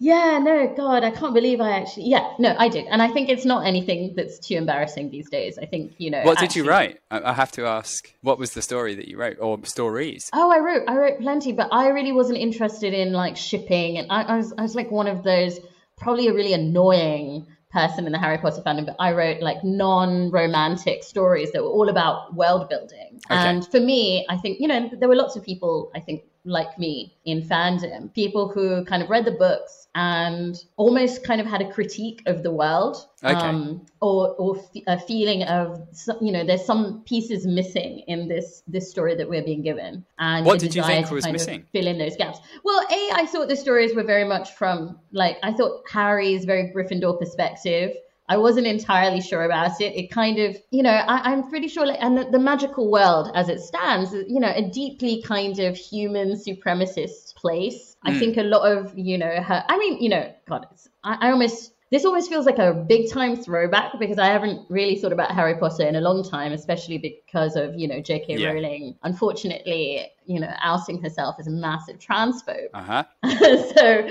[0.00, 2.08] Yeah, no, God, I can't believe I actually.
[2.08, 5.58] Yeah, no, I did, and I think it's not anything that's too embarrassing these days.
[5.58, 6.22] I think you know.
[6.22, 6.46] What actually...
[6.48, 7.00] did you write?
[7.10, 8.12] I have to ask.
[8.22, 10.30] What was the story that you wrote, or stories?
[10.32, 14.06] Oh, I wrote, I wrote plenty, but I really wasn't interested in like shipping, and
[14.10, 15.58] I, I was, I was like one of those
[15.96, 21.02] probably a really annoying person in the Harry Potter fandom, but I wrote like non-romantic
[21.02, 23.20] stories that were all about world building.
[23.30, 23.34] Okay.
[23.34, 26.78] And for me, I think you know there were lots of people I think like
[26.78, 31.60] me in fandom, people who kind of read the books and almost kind of had
[31.60, 33.34] a critique of the world Okay.
[33.34, 35.80] um, or, or f- a feeling of
[36.20, 40.46] you know there's some pieces missing in this this story that we're being given and
[40.46, 41.64] What did you think was missing?
[41.72, 45.36] fill in those gaps well a i thought the stories were very much from like
[45.42, 47.90] i thought harry's very gryffindor perspective
[48.28, 49.96] I wasn't entirely sure about it.
[49.96, 53.30] It kind of, you know, I, I'm pretty sure, like, and the, the magical world
[53.34, 57.96] as it stands, is, you know, a deeply kind of human supremacist place.
[58.04, 58.18] I Mm.
[58.18, 61.30] think a lot of, you know, her, I mean, you know, God, it's, I, I
[61.30, 65.30] almost, this almost feels like a big time throwback because I haven't really thought about
[65.30, 68.36] Harry Potter in a long time, especially because of, you know, J.K.
[68.36, 68.48] Yeah.
[68.52, 72.68] Rowling, unfortunately, you know, ousting herself as a massive transphobe.
[72.74, 73.04] Uh huh.
[73.76, 74.06] so,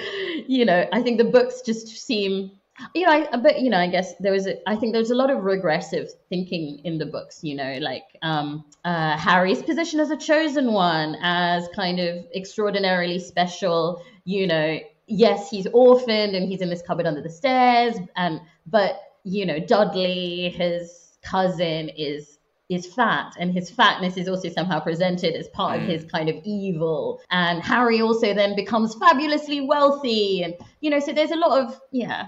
[0.47, 2.51] you know, I think the books just seem,
[2.93, 5.15] you know, I, but you know, I guess there was, a, I think there's a
[5.15, 7.39] lot of regressive thinking in the books.
[7.43, 13.19] You know, like um, uh, Harry's position as a chosen one, as kind of extraordinarily
[13.19, 14.03] special.
[14.25, 18.99] You know, yes, he's orphaned and he's in this cupboard under the stairs, and but
[19.23, 22.37] you know, Dudley, his cousin, is
[22.69, 25.89] is fat and his fatness is also somehow presented as part of Mm.
[25.89, 31.13] his kind of evil and harry also then becomes fabulously wealthy and you know so
[31.13, 32.25] there's a lot of yeah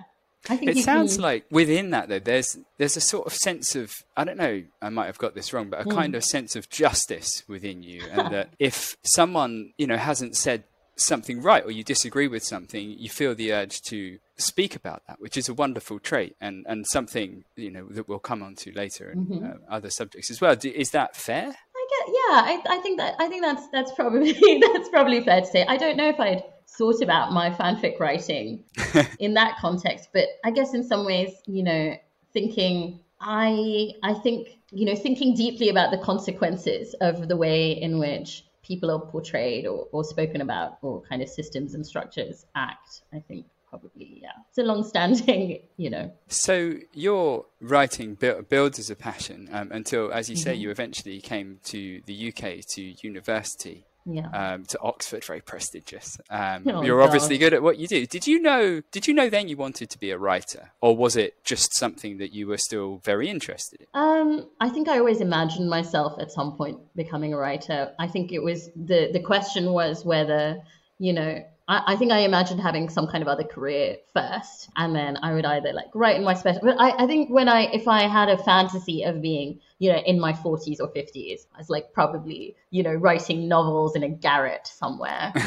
[0.50, 4.24] It sounds can, like within that though, there's there's a sort of sense of I
[4.24, 5.92] don't know, I might have got this wrong, but a Hmm.
[5.92, 10.64] kind of sense of justice within you, and that if someone you know hasn't said
[10.96, 15.20] something right or you disagree with something, you feel the urge to speak about that,
[15.22, 18.72] which is a wonderful trait and and something you know that we'll come on to
[18.74, 19.46] later and Mm-hmm.
[19.46, 20.56] uh, other subjects as well.
[20.56, 21.46] Do, is that fair?
[21.48, 24.32] I get, yeah I, I think that i think that's that's probably
[24.74, 26.44] that's probably fair to say i don't know if i'd
[26.78, 28.64] thought about my fanfic writing
[29.20, 31.94] in that context but i guess in some ways you know
[32.34, 38.00] thinking i i think you know thinking deeply about the consequences of the way in
[38.00, 43.02] which people are portrayed or, or spoken about or kind of systems and structures act
[43.14, 48.90] i think probably yeah it's a long-standing you know So your writing build, builds as
[48.90, 50.62] a passion um, until, as you say, Mm-hmm.
[50.62, 53.86] you eventually came to the UK to university.
[54.06, 56.18] Yeah um, to Oxford, very prestigious.
[56.30, 58.06] Um, Oh, you're obviously good at what you do.
[58.06, 58.82] Did you know?
[58.92, 62.18] Did you know then you wanted to be a writer, or was it just something
[62.18, 63.88] that you were still very interested in?
[63.94, 67.94] Um, I think I always imagined myself at some point becoming a writer.
[68.00, 70.62] I think it was the the question was whether,
[70.98, 74.96] you know, I, I think I imagined having some kind of other career first, and
[74.96, 76.62] then I would either like write in my special.
[76.64, 80.00] But I, I think when I if I had a fantasy of being, you know,
[80.00, 84.10] in my forties or fifties, I was like probably, you know, writing novels in a
[84.10, 85.32] garret somewhere.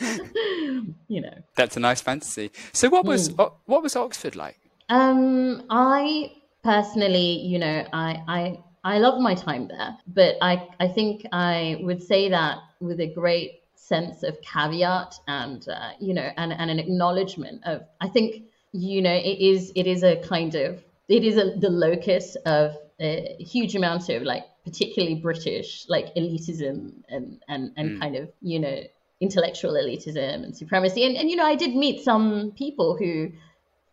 [1.08, 1.34] you know.
[1.56, 2.52] That's a nice fantasy.
[2.72, 3.30] So what was.
[3.38, 4.58] O- what was Oxford like?
[4.90, 6.32] Um, I
[6.62, 11.78] personally, you know, I I I love my time there, but I I think I
[11.80, 16.70] would say that with a great sense of caveat and uh, you know and and
[16.70, 21.24] an acknowledgement of I think you know it is it is a kind of it
[21.24, 27.42] is a, the locus of a huge amount of like particularly British like elitism and
[27.48, 28.82] and and kind of you know
[29.20, 33.30] intellectual elitism and supremacy and and you know I did meet some people who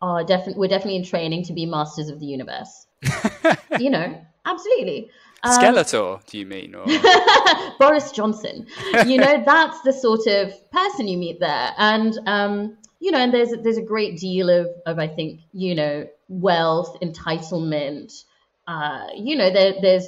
[0.02, 2.86] are definitely we're definitely in training to be masters of the universe.
[3.80, 5.10] you know, absolutely.
[5.46, 6.76] Um, Skeletor, do you mean?
[6.76, 6.86] Or
[7.80, 8.68] Boris Johnson.
[9.06, 13.34] You know, that's the sort of person you meet there, and um, you know, and
[13.34, 18.24] there's there's a great deal of of I think you know wealth, entitlement.
[18.68, 20.08] Uh, you know, there, there's.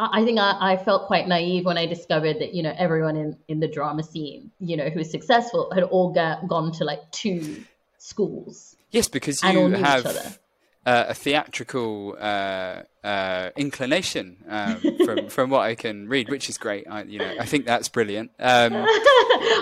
[0.00, 3.36] I think I, I felt quite naive when I discovered that you know everyone in
[3.48, 7.10] in the drama scene, you know, who was successful had all got, gone to like
[7.10, 7.64] two
[7.98, 10.38] schools yes, because you have.
[10.86, 16.56] Uh, a theatrical uh, uh, inclination um, from from what I can read, which is
[16.56, 16.86] great.
[16.88, 18.30] I, you know, I think that's brilliant.
[18.38, 18.72] Um,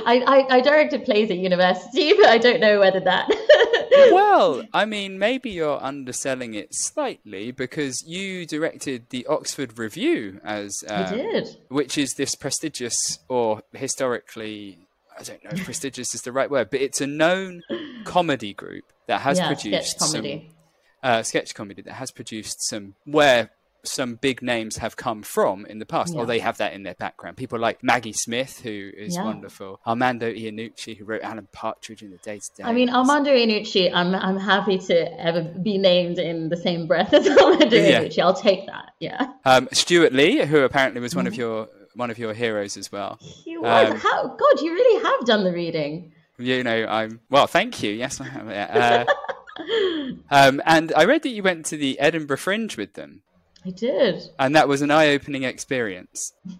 [0.07, 3.29] I, I, I directed plays at university, but I don't know whether that.
[4.13, 10.85] well, I mean, maybe you're underselling it slightly because you directed the Oxford Revue as
[10.89, 11.49] um, did.
[11.69, 14.87] which is this prestigious or historically
[15.19, 17.63] I don't know if prestigious is the right word, but it's a known
[18.05, 20.23] comedy group that has yeah, produced some
[21.03, 23.51] uh, sketch comedy that has produced some where
[23.85, 26.21] some big names have come from in the past, Yeah.
[26.23, 27.37] or they have that in their background.
[27.37, 29.23] People like Maggie Smith, who is Yeah.
[29.23, 32.69] wonderful, Armando Iannucci, who wrote Alan Partridge in the Day Today.
[32.69, 37.13] I mean, Armando Iannucci, I'm I'm happy to ever be named in the same breath
[37.15, 38.01] as Armando Yeah.
[38.03, 38.19] Iannucci.
[38.19, 38.91] I'll take that.
[38.99, 39.29] Yeah.
[39.45, 41.19] um, Stewart Lee, who apparently was Mm-hmm.
[41.21, 43.19] one of your one of your heroes as well.
[43.21, 43.91] He was.
[43.93, 46.13] Um, How God, you really have done the reading.
[46.39, 47.47] You know, I'm well.
[47.47, 47.93] Thank you.
[47.93, 48.49] Yes, I have.
[48.49, 49.05] Yeah.
[49.09, 49.33] Uh,
[50.31, 53.23] um, and I read that you went to the Edinburgh Fringe with them,
[53.65, 54.23] I did.
[54.39, 56.33] and that was an eye-opening experience.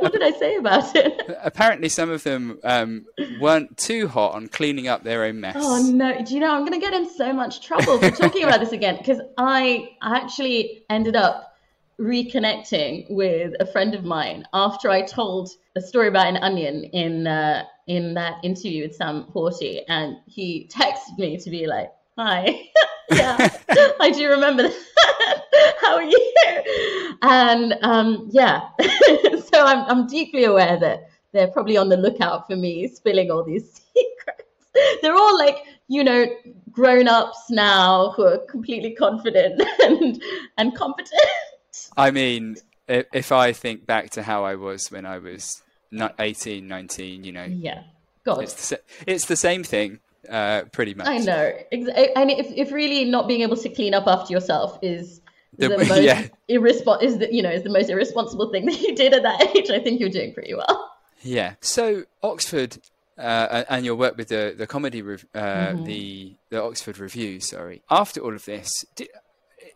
[0.00, 1.20] what did I say about it?
[1.42, 3.06] Apparently, some of them um,
[3.40, 5.56] weren't too hot on cleaning up their own mess.
[5.58, 6.22] Oh no!
[6.22, 8.72] Do you know I'm going to get in so much trouble for talking about this
[8.72, 11.51] again because I actually ended up
[12.02, 17.26] reconnecting with a friend of mine after I told a story about an onion in
[17.26, 22.68] uh, in that interview with Sam Horty, and he texted me to be like, "Hi,
[23.10, 23.48] yeah,
[24.00, 25.76] I do remember that.
[25.80, 26.32] How are you?"
[27.22, 32.56] And um, yeah, so I'm I'm deeply aware that they're probably on the lookout for
[32.56, 34.48] me spilling all these secrets.
[35.02, 36.26] They're all like, you know,
[36.70, 40.20] grown ups now who are completely confident and
[40.58, 41.20] and competent.
[41.96, 42.56] I mean,
[42.88, 45.62] if I think back to how I was when I was
[46.18, 47.44] 18, 19, you know.
[47.44, 47.82] Yeah.
[48.24, 48.42] God.
[48.42, 51.08] It's the, it's the same thing, uh, pretty much.
[51.08, 51.52] I know.
[51.72, 55.20] And if, if really not being able to clean up after yourself is
[55.58, 56.28] the, the most yeah.
[56.48, 59.56] irresp- is the, you know is the most irresponsible thing that you did at that
[59.56, 60.90] age, I think you're doing pretty well.
[61.22, 61.54] Yeah.
[61.60, 62.78] So Oxford
[63.18, 65.84] uh, and your work with the the comedy uh, mm-hmm.
[65.84, 67.40] the the Oxford Revue.
[67.40, 67.82] Sorry.
[67.90, 69.08] After all of this, did,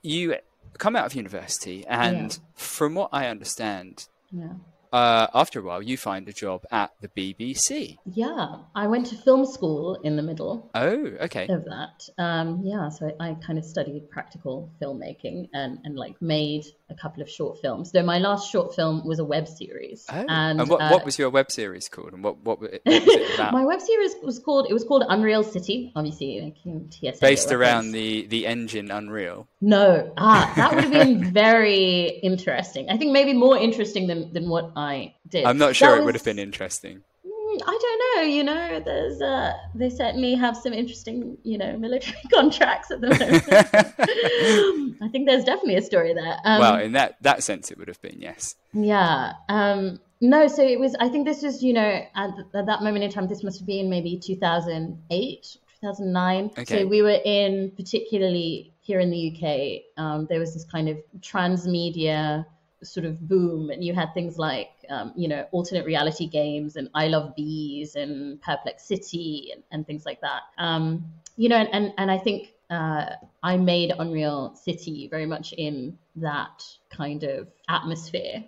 [0.03, 0.37] you
[0.77, 2.39] come out of university, and yeah.
[2.55, 4.55] from what I understand, yeah
[4.97, 7.99] uh, after a while, you find a job at the BBC.
[8.07, 10.71] Yeah, I went to film school in the middle.
[10.75, 11.47] Oh, okay.
[11.49, 12.89] Of that, um, yeah.
[12.89, 17.29] So I, I, kind of studied practical filmmaking and and like made a couple of
[17.29, 17.93] short films.
[17.93, 20.07] Though my last short film was a web series.
[20.11, 20.25] Oh.
[20.29, 22.15] And, and what, uh, what was your web series called?
[22.15, 23.53] And what what, what was it about?
[23.61, 25.93] my web series was called it was called Unreal City.
[25.95, 29.47] Obviously, like, TSA based around the the engine Unreal.
[29.61, 32.89] No, ah, that would have been very interesting.
[32.89, 34.86] I think maybe more interesting than than what I
[35.29, 35.45] did.
[35.45, 36.07] I'm not sure that it was...
[36.07, 37.03] would have been interesting.
[37.27, 38.23] Mm, I don't know.
[38.23, 43.09] You know, there's uh, they certainly have some interesting, you know, military contracts at the
[43.09, 43.45] moment.
[45.03, 46.37] I think there's definitely a story there.
[46.45, 48.55] Um, well, in that that sense, it would have been yes.
[48.73, 49.33] Yeah.
[49.49, 50.95] Um, no, so it was.
[50.99, 53.67] I think this was, you know, at, at that moment in time, this must have
[53.67, 56.51] been maybe 2008, 2009.
[56.59, 56.65] Okay.
[56.65, 60.97] So we were in, particularly here in the UK, um, there was this kind of
[61.21, 62.47] transmedia
[62.83, 66.89] sort of boom, and you had things like um, you know alternate reality games and
[66.95, 70.43] I Love Bees and Perplex City and, and things like that.
[70.59, 73.11] Um, you know, and and I think uh,
[73.43, 78.45] I made Unreal City very much in that kind of atmosphere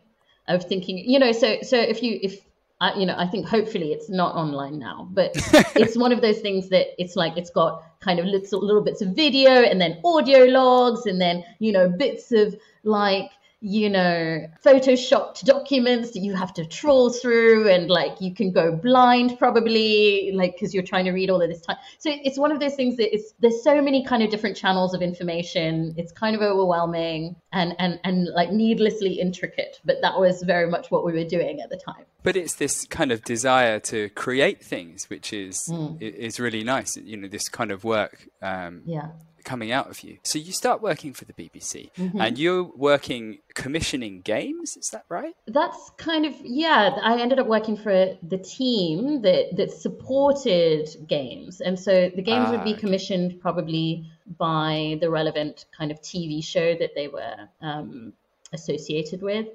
[0.47, 0.99] of thinking.
[0.99, 2.41] You know, so so if you if
[2.81, 5.33] I, you know, I think hopefully it's not online now, but
[5.77, 9.03] it's one of those things that it's like it's got kind of little, little bits
[9.03, 14.47] of video and then audio logs and then you know bits of like you know,
[14.65, 20.31] photoshopped documents that you have to trawl through and like you can go blind probably
[20.33, 21.77] like because you're trying to read all of this time.
[21.99, 24.95] So it's one of those things that it's there's so many kind of different channels
[24.95, 25.95] of information.
[25.97, 30.93] It's kind of overwhelming and and and like needlessly intricate, but that was very much
[30.93, 32.05] what we were doing at the time.
[32.23, 36.01] But it's this kind of desire to create things which is mm.
[36.01, 36.97] is really nice.
[36.97, 39.09] You know, this kind of work um, yeah
[39.45, 40.19] coming out of you.
[40.23, 42.21] So you start working for the BBC mm-hmm.
[42.21, 45.35] and you're working commissioning games, is that right?
[45.47, 51.61] That's kind of yeah, I ended up working for the team that that supported games.
[51.61, 53.41] And so the games ah, would be ah, commissioned okay.
[53.41, 58.13] probably by the relevant kind of TV show that they were um,
[58.53, 59.47] associated with.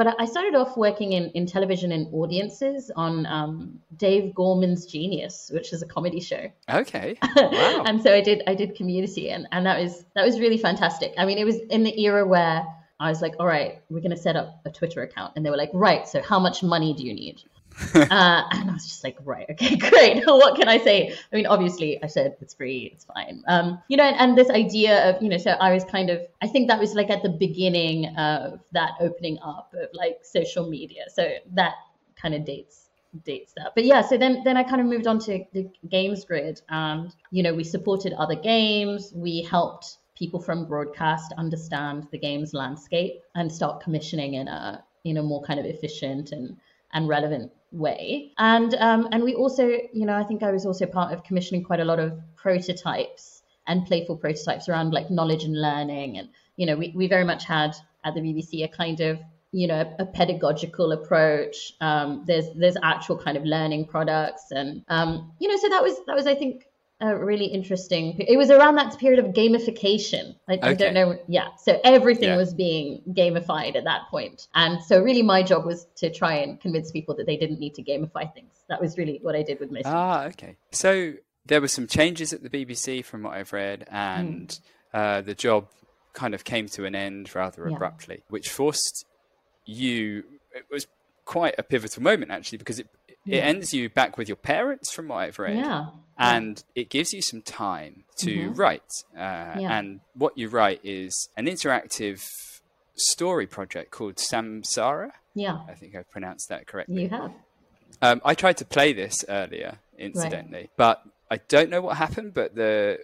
[0.00, 5.50] But I started off working in, in television and audiences on um, Dave Gorman's Genius,
[5.52, 6.50] which is a comedy show.
[6.70, 7.18] Okay.
[7.36, 7.82] Wow.
[7.84, 11.12] and so I did I did Community, and, and that was that was really fantastic.
[11.18, 12.64] I mean, it was in the era where
[12.98, 15.50] I was like, all right, we're going to set up a Twitter account, and they
[15.50, 17.42] were like, right, so how much money do you need?
[17.94, 20.24] uh, and I was just like, right, okay, great.
[20.26, 21.14] what can I say?
[21.32, 23.42] I mean, obviously, I said it's free, it's fine.
[23.48, 26.20] Um, you know, and, and, this idea of, you know, so I was kind of,
[26.42, 30.68] I think that was like at the beginning of that opening up of like social
[30.68, 31.04] media.
[31.12, 31.74] So that
[32.20, 32.90] kind of dates
[33.24, 33.72] dates that.
[33.74, 37.12] But yeah, so then then I kind of moved on to the games grid, and
[37.30, 39.12] you know, we supported other games.
[39.14, 45.16] We helped people from broadcast understand the games landscape and start commissioning in a in
[45.16, 46.56] a more kind of efficient and
[46.92, 48.32] and relevant way.
[48.38, 51.64] And um, and we also, you know, I think I was also part of commissioning
[51.64, 56.18] quite a lot of prototypes and playful prototypes around like knowledge and learning.
[56.18, 59.20] And you know, we, we very much had at the BBC a kind of
[59.52, 61.72] you know a, a pedagogical approach.
[61.80, 65.96] Um, there's there's actual kind of learning products, and um, you know, so that was
[66.06, 66.64] that was I think
[67.00, 68.16] a really interesting.
[68.18, 70.36] It was around that period of gamification.
[70.48, 70.68] I, okay.
[70.68, 71.18] I don't know.
[71.28, 71.48] Yeah.
[71.56, 72.36] So everything yeah.
[72.36, 74.48] was being gamified at that point.
[74.54, 77.74] And so really my job was to try and convince people that they didn't need
[77.76, 78.64] to gamify things.
[78.68, 80.56] That was really what I did with my Ah, okay.
[80.72, 81.14] So
[81.46, 84.60] there were some changes at the BBC from what I've read and mm.
[84.92, 85.68] uh, the job
[86.12, 89.06] kind of came to an end rather abruptly, which forced
[89.64, 90.86] you, it was
[91.24, 92.88] quite a pivotal moment actually because it
[93.26, 95.56] it ends you back with your parents from what I've read.
[95.56, 95.86] Yeah.
[96.18, 98.58] And it gives you some time to Mhm.
[98.58, 98.92] write.
[99.14, 99.78] Uh, Yeah.
[99.78, 102.22] And what you write is an interactive
[102.96, 105.12] story project called Samsara.
[105.34, 105.60] Yeah.
[105.68, 107.02] I think I've pronounced that correctly.
[107.02, 107.32] You have.
[108.02, 112.34] Um, I tried to play this earlier, incidentally, but I don't know what happened.
[112.34, 112.98] But the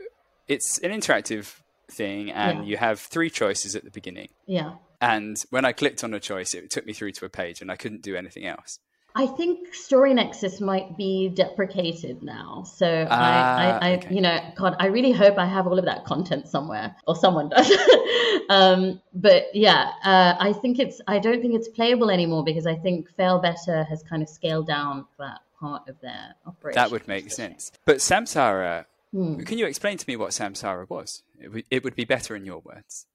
[0.48, 1.60] it's an interactive
[1.90, 2.64] thing, and Yeah.
[2.64, 4.28] you have three choices at the beginning.
[4.46, 4.76] Yeah.
[5.00, 7.70] And when I clicked on a choice, it took me through to a page, and
[7.70, 8.78] I couldn't do anything else.
[9.16, 12.64] I think StoryNexus might be deprecated now.
[12.64, 14.14] So Ah, I, I, I okay.
[14.14, 17.48] you know, God, I really hope I have all of that content somewhere, or someone
[17.48, 17.72] does.
[18.50, 21.00] um, but yeah, uh, I think it's.
[21.08, 25.06] I don't think it's playable anymore because I think Failbetter has kind of scaled down
[25.18, 26.76] that part of their operation.
[26.76, 27.72] That would make sense.
[27.86, 29.40] But Samsara, Hmm.
[29.40, 31.22] can you explain to me what Samsara was?
[31.40, 33.06] It would, it would be better in your words.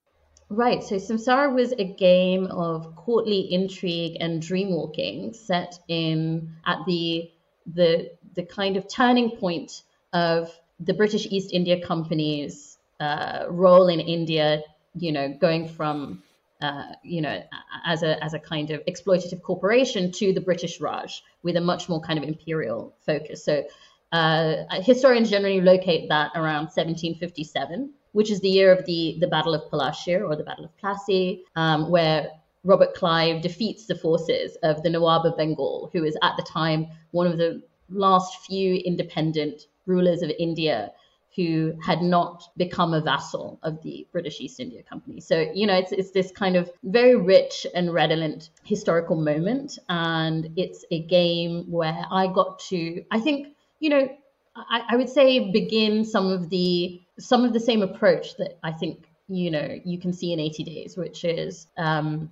[0.51, 0.83] Right.
[0.83, 7.31] So Samsara was a game of courtly intrigue and dreamwalking set in at the
[7.65, 14.01] the the kind of turning point of the British East India Company's uh, role in
[14.01, 14.61] India.
[14.93, 16.21] You know, going from
[16.61, 17.41] uh, you know
[17.85, 21.87] as a as a kind of exploitative corporation to the British Raj with a much
[21.87, 23.45] more kind of imperial focus.
[23.45, 23.63] So
[24.11, 29.53] uh, historians generally locate that around 1757, which is the year of the, the Battle
[29.53, 32.29] of Palashir or the Battle of Plassey, um, where
[32.63, 36.87] Robert Clive defeats the forces of the Nawab of Bengal, who is at the time
[37.11, 40.91] one of the last few independent rulers of India
[41.35, 45.21] who had not become a vassal of the British East India Company.
[45.21, 49.79] So, you know, it's, it's this kind of very rich and redolent historical moment.
[49.87, 54.09] And it's a game where I got to, I think, you know,
[54.55, 58.71] I, I would say begin some of the some of the same approach that I
[58.71, 62.29] think you know you can see in 80 days, which is um,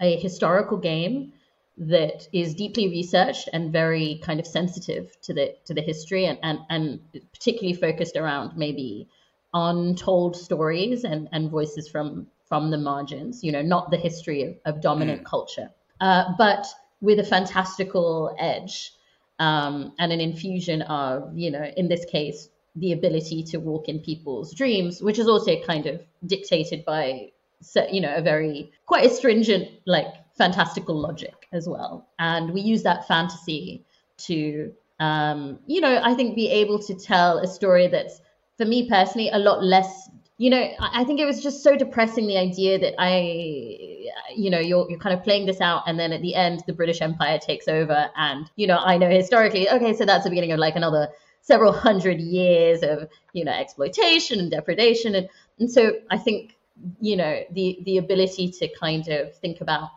[0.00, 1.32] a historical game
[1.76, 6.38] that is deeply researched and very kind of sensitive to the to the history and
[6.42, 7.00] and, and
[7.32, 9.08] particularly focused around maybe
[9.54, 14.76] untold stories and, and voices from from the margins you know not the history of,
[14.76, 15.70] of dominant culture.
[16.00, 16.66] Uh, but
[17.00, 18.92] with a fantastical edge
[19.38, 22.48] um, and an infusion of you know in this case
[22.80, 27.30] the ability to walk in people's dreams which is also kind of dictated by
[27.90, 30.06] you know a very quite a stringent like
[30.36, 32.08] fantastical logic as well.
[32.18, 33.84] And we use that fantasy
[34.28, 38.20] to um, you know i think be able to tell a story that's
[38.58, 41.74] for me personally a lot less you know i I think it was just so
[41.76, 43.14] depressing the idea that i
[44.42, 46.74] you know you're, you're kind of playing this out and then at the end the
[46.74, 50.52] british empire takes over and you know i know historically okay so that's the beginning
[50.52, 51.08] of like another
[51.40, 55.28] several hundred years of you know exploitation and depredation and,
[55.58, 56.56] and so i think
[57.00, 59.90] you know the the ability to kind of think about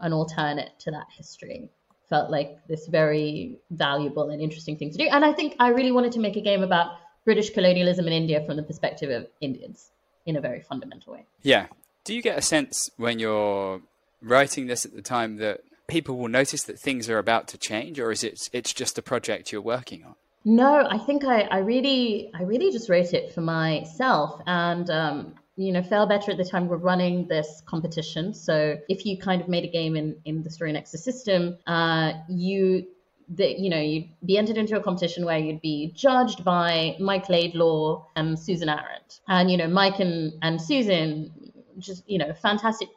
[0.00, 1.68] an alternate to that history
[2.08, 5.92] felt like this very valuable and interesting thing to do and i think i really
[5.92, 6.92] wanted to make a game about
[7.24, 9.90] british colonialism in india from the perspective of indians
[10.26, 11.66] in a very fundamental way Yeah.
[12.04, 13.82] Do you get a sense when you're
[14.22, 17.98] writing this at the time that people will notice that things are about to change,
[18.00, 20.14] or is it it's just a project you're working on?
[20.44, 25.34] No, I think I, I really I really just wrote it for myself and um,
[25.60, 28.32] you know, Failbetter at the time were running this competition.
[28.32, 32.86] So if you kind of made a game in, in the StoryNexus system, uh, you
[33.36, 37.28] that you know you'd be entered into a competition where you'd be judged by Mike
[37.28, 39.20] Laidlaw and Susan Arendt.
[39.28, 42.88] And you know, Mike and, and Susan just, you know, fantastic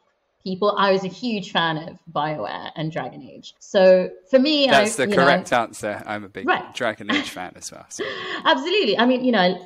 [0.43, 0.75] people.
[0.77, 3.53] I was a huge fan of BioWare and Dragon Age.
[3.59, 6.01] So for me That's I, the you know, correct answer.
[6.05, 6.73] I'm a big Right.
[6.75, 7.85] Dragon Age fan as well.
[7.89, 8.03] So.
[8.45, 9.65] absolutely i mean you know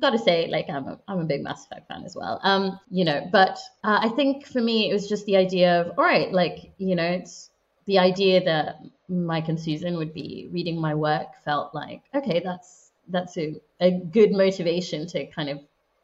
[0.00, 2.78] got to say like i'm a, I'm a big mass effect fan as well um
[2.90, 6.04] you know but uh, i think for me it was just the idea of all
[6.04, 7.50] right like you know it's
[7.86, 12.92] the idea that mike and susan would be reading my work felt like okay that's
[13.08, 15.58] that's a, a good motivation to kind of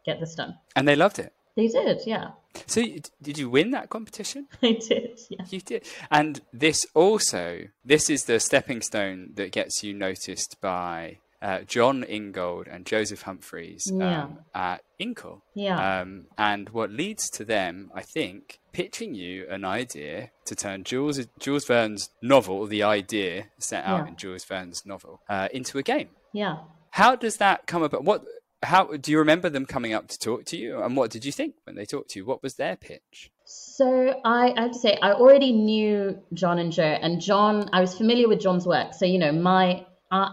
[0.04, 1.32] get this done And they loved it.
[1.56, 2.30] They did yeah
[2.66, 2.82] So
[3.22, 4.46] did you win that competition?
[4.60, 5.84] they did yeah You did.
[6.10, 12.02] And this also, this is the stepping stone that gets you noticed by uh, Jon
[12.04, 14.28] Ingold and Joseph Humfrey um, Yeah.
[14.54, 15.42] at Inkle.
[15.54, 20.84] yeah Um, and what leads to them, I think, pitching you an idea to turn
[20.84, 24.08] Jules Jules Verne's novel, the idea set out Yeah.
[24.08, 26.08] in Jules Verne's novel, uh, into a game.
[26.32, 26.56] yeah
[26.90, 28.04] How does that come about?
[28.04, 28.24] What?
[28.66, 30.82] How do you remember them coming up to talk to you?
[30.82, 32.24] And what did you think when they talked to you?
[32.24, 33.30] What was their pitch?
[33.44, 37.80] So I, I have to say, I already knew Jon and Joe, and Jon, I
[37.80, 38.92] was familiar with Jon's work.
[38.92, 40.30] So you know, my uh,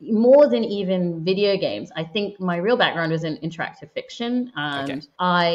[0.00, 4.90] more than even video games, I think my real background was in interactive fiction, and
[4.90, 5.00] Okay.
[5.18, 5.50] I,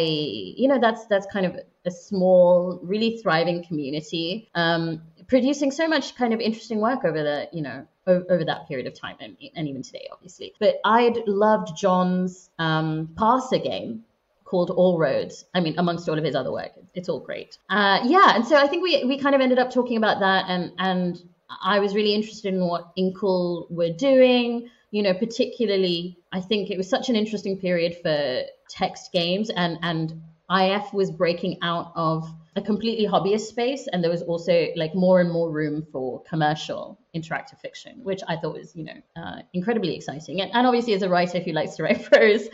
[0.57, 4.49] you know, that's that's kind of a small, really thriving community.
[4.53, 8.87] Um, producing so much kind of interesting work over the, you know, over that period
[8.87, 10.53] of time and, and even today, obviously.
[10.59, 14.03] But I'd loved Jon's um, Parser game
[14.43, 15.45] called All Roads.
[15.53, 17.57] I mean, amongst all of his other work, it's all great.
[17.69, 20.45] Uh, yeah, and so I think we we kind of ended up talking about that,
[20.47, 21.21] and and
[21.63, 24.69] I was really interested in what Inkle were doing.
[24.91, 29.79] You know, particularly, I think it was such an interesting period for text games, and
[29.81, 30.21] and
[30.51, 35.19] IF was breaking out of a completely hobbyist space, and there was also like more
[35.21, 39.95] and more room for commercial interactive fiction, which I thought was, you know, uh, incredibly
[39.95, 40.41] exciting.
[40.41, 42.47] And, and, obviously, as a writer who likes to write prose,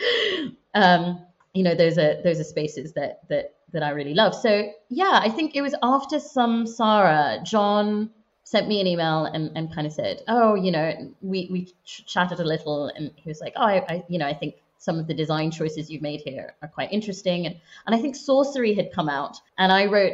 [0.74, 4.36] um, you know, those are those are spaces that that that I really love.
[4.36, 8.12] So yeah, I think it was after some Samsara, Jon
[8.44, 12.06] sent me an email and, and kind of said, oh, you know, we we ch-
[12.06, 14.98] chatted a little, and he was like, oh, I, I you know, I think some
[14.98, 17.46] of the design choices you've made here are quite interesting.
[17.46, 17.56] And,
[17.86, 20.14] and I think sorcery had come out, and I wrote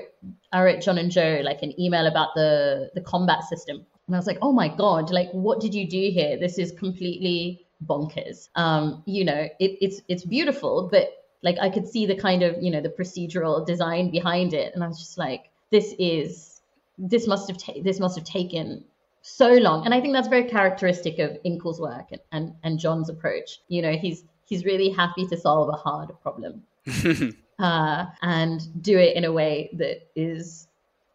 [0.51, 4.19] I wrote Jon and Joe like an email about the the combat system, and I
[4.19, 6.37] was like, oh my god, like what did you do here?
[6.37, 8.49] This is completely bonkers.
[8.55, 11.09] Um, you know, it, it's it's beautiful, but
[11.43, 14.83] like I could see the kind of you know the procedural design behind it, and
[14.83, 16.61] I was just like, this is
[16.97, 18.83] this must have ta- this must have taken
[19.21, 23.09] so long, and I think that's very characteristic of Inkle's work and, and and Jon's
[23.09, 23.59] approach.
[23.67, 26.63] You know, he's he's really happy to solve a hard problem
[27.59, 30.67] uh, and do it in a way that is,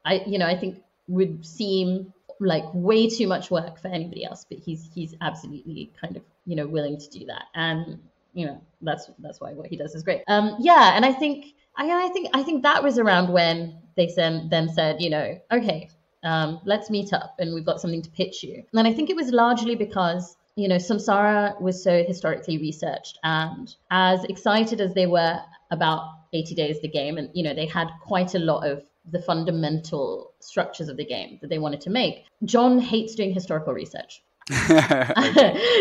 [0.04, 4.46] I you know, I think would seem like way too much work for anybody else,
[4.48, 7.98] but he's he's absolutely kind of you know willing to do that and
[8.32, 10.22] you know that's that's why what he does is great.
[10.28, 14.08] Um, yeah, and I think I, I think I think that was around when they
[14.08, 15.88] sent, then said, you know, okay,
[16.22, 18.62] um, let's meet up and we've got something to pitch you.
[18.74, 23.74] And I think it was largely because you know Samsara was so historically researched, and
[23.90, 25.40] as excited as they were
[25.70, 26.02] about
[26.34, 30.32] 80 Days the game, and you know they had quite a lot of the fundamental
[30.40, 32.26] structures of the game that they wanted to make.
[32.44, 34.22] Jon hates doing historical research.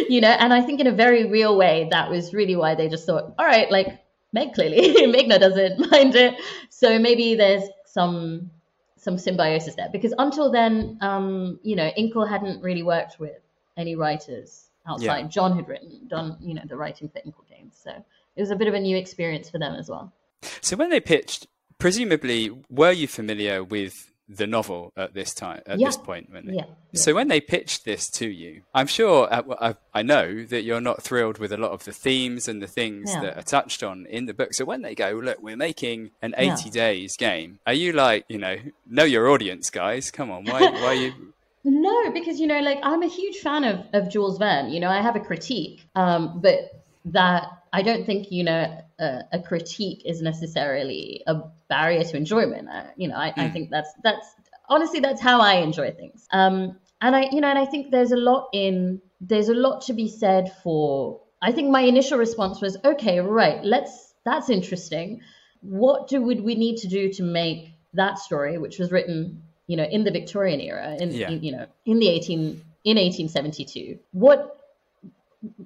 [0.09, 2.88] you know, and I think in a very real way, that was really why they
[2.88, 3.99] just thought, all right, like
[4.32, 6.36] Meg clearly, Meghna doesn't mind it,
[6.69, 8.49] so maybe there's some
[8.95, 9.89] some symbiosis there.
[9.91, 13.41] Because until then, um, you know, Inkle hadn't really worked with
[13.77, 15.21] any writers outside.
[15.21, 15.27] Yeah.
[15.27, 17.91] Jon had written, done, you know, the writing for Inkle games, so
[18.35, 20.13] it was a bit of a new experience for them as well.
[20.61, 25.79] So when they pitched, presumably, were you familiar with the novel at this time at
[25.79, 25.87] yeah.
[25.87, 26.65] this point when they, yeah.
[26.93, 30.79] so when they pitched this to you i'm sure uh, I, I, know that you're
[30.79, 33.21] not thrilled with a lot of the themes and the things yeah.
[33.21, 36.35] that are touched on in the book so when they go look we're making an
[36.37, 40.61] 80 days game are you like you know know your audience guys come on why
[40.69, 41.33] why you
[41.64, 44.89] no because you know like i'm a huge fan of of jules verne you know
[44.89, 46.72] i have a critique um but
[47.05, 52.68] that I don't think you know a, a, critique is necessarily a barrier to enjoyment.
[52.70, 53.34] I, you know, I, mm.
[53.38, 53.53] I, hmm.
[53.53, 54.28] think that's that's
[54.68, 56.26] honestly that's how I enjoy things.
[56.32, 59.82] Um, and I you know, and I think there's a lot in there's a lot
[59.84, 61.22] to be said for.
[61.41, 63.64] I think my initial response was okay, right?
[63.64, 65.22] Let's that's interesting.
[65.62, 69.78] What do would we need to do to make that story, which was written, you
[69.78, 71.30] know, in the Victorian era, in, yeah.
[71.30, 72.39] in you know, in the 18
[72.86, 73.99] in 1872?
[74.13, 74.57] What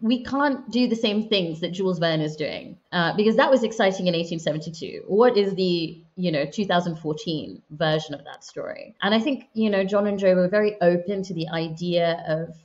[0.02, 3.64] we can't do the same things that Jules Verne is doing uh, because that was
[3.64, 5.04] exciting in 1872.
[5.08, 8.94] What is the you know 2014 version of that story?
[9.02, 12.58] And I think you know John and Joe were very open to the idea of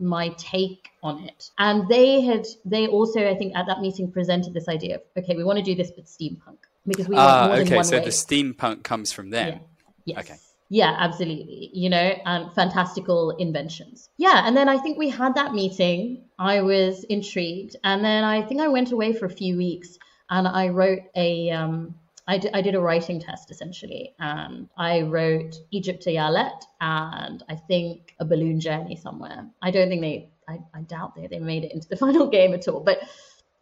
[0.00, 4.54] my take on it, and they had they also I think at that meeting presented
[4.54, 7.46] this idea of okay we want to do this but steampunk because we want uh,
[7.48, 8.04] more okay, than one so way.
[8.04, 9.48] the steampunk comes from them.
[9.48, 9.58] Yeah.
[10.06, 10.18] Yes.
[10.24, 10.36] Okay.
[10.68, 11.70] Yeah, absolutely.
[11.72, 14.08] You know, and fantastical inventions.
[14.16, 16.24] Yeah, and then I think we had that meeting.
[16.38, 19.96] I was intrigued, and then I think I went away for a few weeks,
[20.30, 21.50] and I wrote a.
[21.50, 21.94] Um,
[22.28, 27.40] I, d- I did a writing test essentially, and I wrote Egypt to Yarlet and
[27.48, 29.48] I think a balloon journey somewhere.
[29.62, 32.52] I don't think they, I, I doubt they, they made it into the final game
[32.52, 32.98] at all, but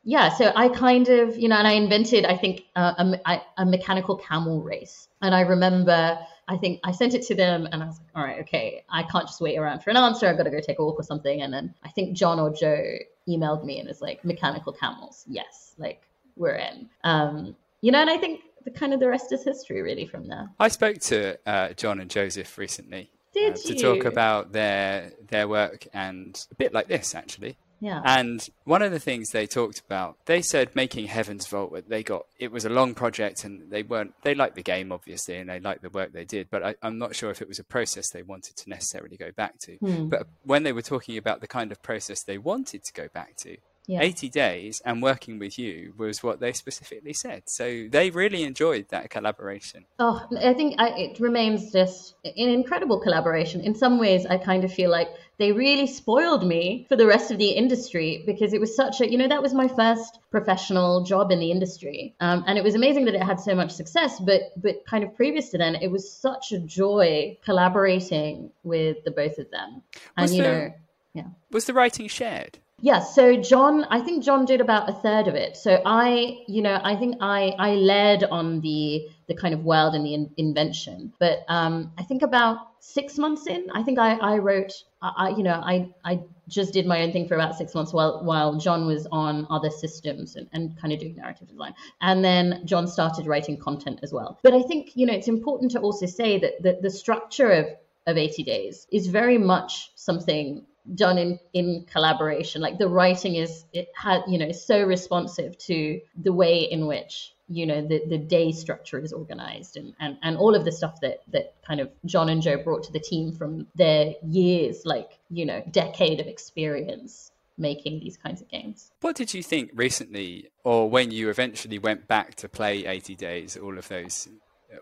[0.05, 3.64] yeah, so I kind of, you know, and I invented, I think, uh, a, a,
[3.64, 5.09] mechanical camel race.
[5.22, 8.22] And I remember, I think I sent it to them and I was like, all
[8.22, 10.28] right, okay, I can't just wait around for an answer.
[10.28, 11.40] I've got to go take a walk or something.
[11.40, 12.84] And then I think Jon or Joe
[13.26, 15.24] emailed me and was like, mechanical camels.
[15.26, 16.02] Yes, like
[16.36, 16.90] we're in.
[17.02, 20.28] Um, you know, and I think the kind of the rest is history really from
[20.28, 20.50] there.
[20.61, 23.11] I spoke to uh, Jon and Joseph recently.
[23.36, 28.01] Uh, to talk about their their work and a bit like this actually yeah.
[28.03, 32.24] And one of the things they talked about, they said making Heaven's Vault, they got
[32.39, 35.61] it was a long project and they weren't they liked the game obviously and they
[35.61, 38.09] liked the work they did, but I, am not sure if it was a process
[38.11, 39.76] they wanted to necessarily go back to.
[39.76, 40.09] Hmm.
[40.09, 43.37] But when they were talking about the kind of process they wanted to go back
[43.41, 44.01] to, yeah.
[44.01, 47.43] 80 days and working with you was what they specifically said.
[47.47, 49.85] So they really enjoyed that collaboration.
[49.99, 53.61] Oh, I think I, it remains just an incredible collaboration.
[53.61, 55.09] In some ways, I kind of feel like
[55.39, 59.11] they really spoiled me for the rest of the industry because it was such a,
[59.11, 62.14] you know, that was my first professional job in the industry.
[62.20, 65.14] Um, and it was amazing that it had so much success, but, but kind of
[65.14, 69.82] previous to then, it was such a joy collaborating with the both of them.
[70.16, 70.74] And, you there, know,
[71.14, 71.28] yeah.
[71.51, 72.59] Was the writing shared?
[72.80, 75.57] Yeah, so Jon, I think Jon did about a third of it.
[75.57, 79.95] So I, you know, I think I I led on the the kind of world
[79.95, 84.16] and the in, invention, but um, I think about six months in, I think I
[84.16, 84.72] I wrote,
[85.16, 88.24] I, you know, I I just did my own thing for about six months while
[88.24, 92.62] while Jon was on other systems and, and kind of doing narrative design, and then
[92.64, 94.38] Jon started writing content as well.
[94.42, 97.66] But I think you know it's important to also say that the, the structure of
[98.07, 103.64] of 80 days is very much something done in in collaboration like the writing is
[103.72, 108.18] it had you know so responsive to the way in which you know the the
[108.18, 111.90] day structure is organized and and, and all of the stuff that that kind of
[112.07, 116.26] jon and joe brought to the team from their years like you know decade of
[116.26, 121.78] experience making these kinds of games what did you think recently or when you eventually
[121.78, 124.28] went back to play 80 days all of those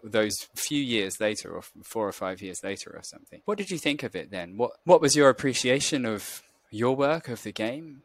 [0.03, 3.43] those few years later, or four or five years later, or something.
[3.45, 4.57] What did you think of it then?
[4.57, 8.03] What What was your appreciation of your work of the game?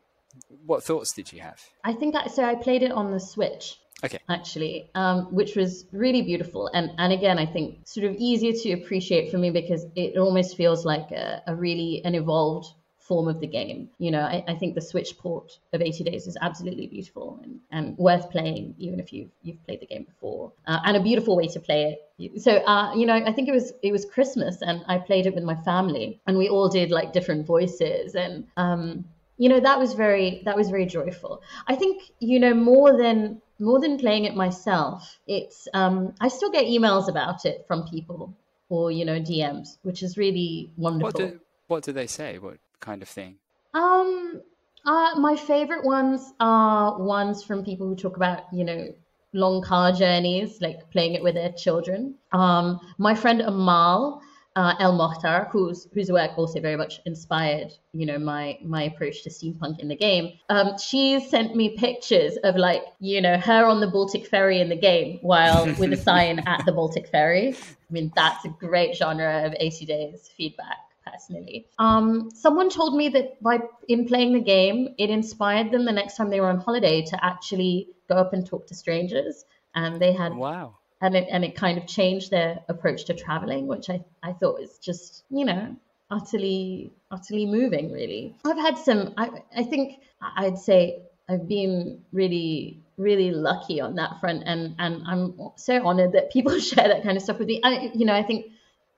[0.65, 1.61] What thoughts did you have?
[1.83, 2.43] I think I, so.
[2.43, 3.79] I played it on the Switch.
[4.03, 4.19] Okay.
[4.29, 8.73] Actually, um, which was really beautiful, and and again, I think sort of easier to
[8.73, 12.67] appreciate for me because it almost feels like a, a really an evolved
[13.07, 13.89] form of the game.
[13.97, 17.59] You know, I, I, think the Switch port of 80 Days is absolutely beautiful and,
[17.71, 21.37] and worth playing, even if you've you've played the game before, uh, and a beautiful
[21.37, 22.41] way to play it.
[22.41, 25.33] So, uh, you know, I think it was it was Christmas, and I played it
[25.33, 29.05] with my family, and we all did like different voices, and um,
[29.37, 31.41] you know, that was very that was very joyful.
[31.67, 36.51] I think you know more than more than playing it myself, it's um, I still
[36.51, 38.33] get emails about it from people
[38.69, 41.07] or you know DMs, which is really wonderful.
[41.07, 42.37] What do, what do they say?
[42.37, 43.35] What kind of thing?
[43.73, 44.41] Um,
[44.85, 48.93] uh, my favorite ones are ones from people who talk about, you know,
[49.33, 52.15] long car journeys, like playing it with their children.
[52.31, 54.21] Um, my friend Amal
[54.57, 59.23] uh, El Mohtar, whose whose work also very much inspired, you know, my my approach
[59.23, 60.33] to steampunk in the game.
[60.49, 64.69] Um, she sent me pictures of like, you know, her on the Baltic ferry in
[64.69, 67.55] the game, while with a sign at the Baltic ferry.
[67.55, 71.67] I mean, that's a great genre of 80 days feedback personally.
[71.77, 76.17] Um, someone told me that by in playing the game, it inspired them the next
[76.17, 79.45] time they were on holiday to actually go up and talk to strangers,
[79.75, 80.77] and they had wow.
[81.01, 84.59] And it and it kind of changed their approach to traveling, which I, I thought
[84.59, 85.75] was just you know
[86.09, 87.91] utterly utterly moving.
[87.91, 89.13] Really, I've had some.
[89.17, 95.03] I I think I'd say I've been really really lucky on that front and and
[95.05, 97.61] I'm so honored that people share that kind of stuff with me.
[97.63, 98.47] I you know I think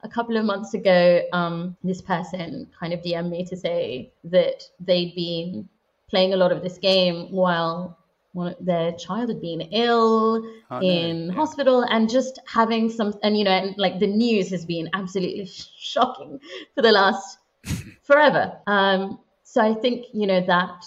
[0.02, 4.64] a couple of months ago, um, this person kind of DM'd me to say that
[4.80, 5.68] they'd been
[6.10, 7.98] playing a lot of this game while
[8.60, 11.34] their child had been ill oh, in no.
[11.34, 15.50] hospital and just having some, and you know, and like the news has been absolutely
[15.78, 16.40] shocking
[16.76, 17.40] for the last
[18.04, 18.58] forever.
[18.68, 20.86] Um, so I think, you know, that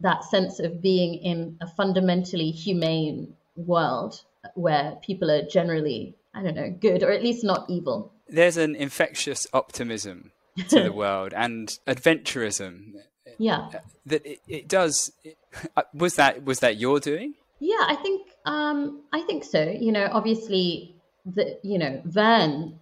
[0.00, 4.22] that sense of being in a fundamentally humane world
[4.54, 8.74] where people are generally, I don't know, good or at least not evil there's an
[8.76, 10.32] infectious optimism
[10.68, 12.94] to the world and adventurism.
[13.40, 13.70] Yeah,
[14.04, 15.12] that it, it does.
[15.24, 15.38] It,
[15.76, 17.32] uh, was that was that your doing?
[17.58, 19.62] Yeah, I think um, I think so.
[19.62, 22.78] You know, obviously, the you know Verne,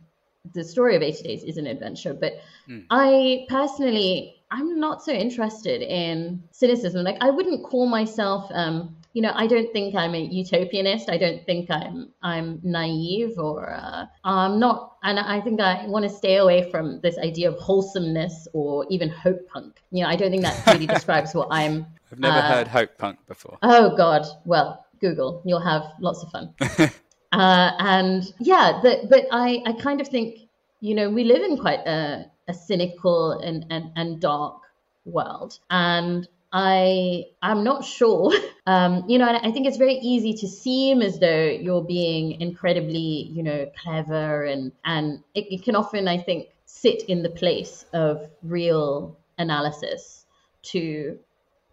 [0.55, 2.85] the story of Eighty Days is an adventure, but mm.
[2.91, 7.05] I personally I'm not so interested in cynicism.
[7.05, 11.11] Like I wouldn't call myself um, you know, I don't think I'm a utopianist.
[11.11, 14.93] I don't think I'm I'm naive or uh, I'm not.
[15.03, 19.09] And I think I want to stay away from this idea of wholesomeness or even
[19.09, 19.83] hope punk.
[19.91, 21.85] You know, I don't think that really describes what I'm.
[22.13, 23.59] I've never uh, heard hope punk before.
[23.63, 24.25] Oh God!
[24.45, 25.43] Well, Google.
[25.45, 26.55] You'll have lots of fun.
[27.33, 30.43] uh, and yeah, the, but I I kind of think
[30.79, 34.63] you know we live in quite a, a cynical and, and and dark
[35.05, 38.33] world and I I'm not sure.
[38.69, 42.39] Um, you know, and I think it's very easy to seem as though you're being
[42.39, 47.31] incredibly, you know, clever and and it, it can often, I think, sit in the
[47.31, 50.27] place of real analysis
[50.65, 51.19] to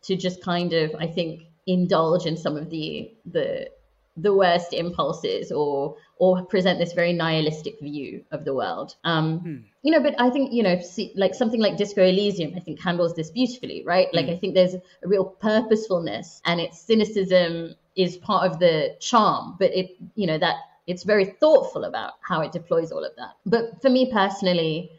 [0.03, 3.69] to just kind of, I think, indulge in some of the the
[4.15, 8.95] the worst impulses or or present this very nihilistic view of the world.
[9.03, 9.55] Um, hmm.
[9.85, 12.81] You know, but I think you know, see, like something like Disco Elysium, I think
[12.81, 14.11] handles this beautifully, right?
[14.15, 14.31] Like hmm.
[14.31, 19.57] I think there's a real purposefulness, and its cynicism is part of the charm.
[19.59, 20.55] But it, you know, that
[20.87, 23.33] it's very thoughtful about how it deploys all of that.
[23.45, 24.89] But for me personally,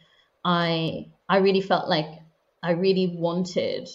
[0.45, 2.21] I I really felt like
[2.63, 3.89] I really wanted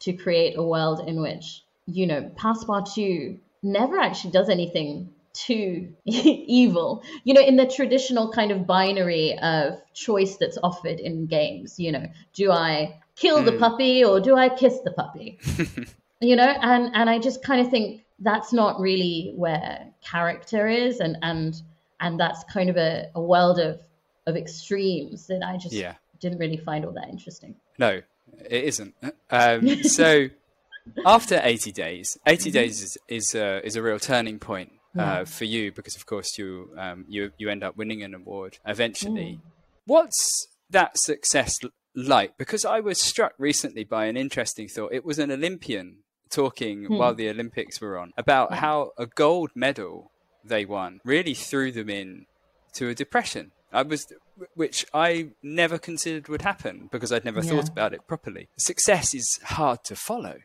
[0.00, 7.02] to create a world in which you know Passepartout never actually does anything too evil.
[7.24, 11.92] You know, in the traditional kind of binary of choice that's offered in games, you
[11.92, 13.44] know, do I kill mm.
[13.44, 13.58] the hmm.
[13.58, 15.38] puppy or do I kiss the puppy?
[16.20, 21.00] you know, and and I just kind of think that's not really where character is
[21.00, 21.60] and and
[22.00, 23.80] and that's kind of a, a world of
[24.26, 25.94] of extremes that I just yeah.
[26.20, 27.56] didn't really find all that interesting.
[27.78, 28.00] No,
[28.48, 28.94] it isn't.
[29.30, 30.28] Um, so
[31.06, 32.52] after 80 days, 80 mm-hmm.
[32.52, 36.38] days is is a, is a real turning point uh, for you because, of course,
[36.38, 39.40] you um, you you end up winning an award eventually.
[39.40, 39.50] Mm.
[39.86, 41.58] What's that success
[41.94, 42.36] like?
[42.38, 44.92] Because I was struck recently by an interesting thought.
[44.92, 45.98] It was an Olympian
[46.30, 46.98] talking mm.
[46.98, 48.56] while the Olympics were on about yeah.
[48.56, 50.10] how a gold medal
[50.44, 52.26] they won really threw them in
[52.74, 53.52] to a depression.
[53.72, 54.06] I was
[54.54, 57.50] which I never considered would happen because I'd never yeah.
[57.50, 58.48] thought about it properly.
[58.56, 60.36] Success is hard to follow,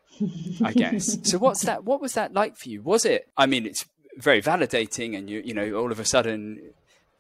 [0.64, 1.18] I guess.
[1.30, 1.84] so what's that?
[1.84, 2.82] What was that like for you?
[2.82, 3.28] Was it?
[3.38, 3.86] I mean, it's
[4.18, 6.74] very validating, and you you know, all of a sudden,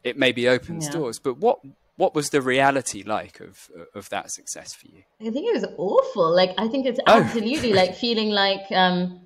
[0.03, 0.91] it maybe opens yeah.
[0.91, 1.19] doors.
[1.19, 1.59] But what
[1.99, 5.03] what was the reality like of of that success for you?
[5.19, 6.33] I think it was awful.
[6.33, 7.21] Like I think it's oh.
[7.21, 7.75] absolutely oh.
[7.75, 9.19] like feeling like um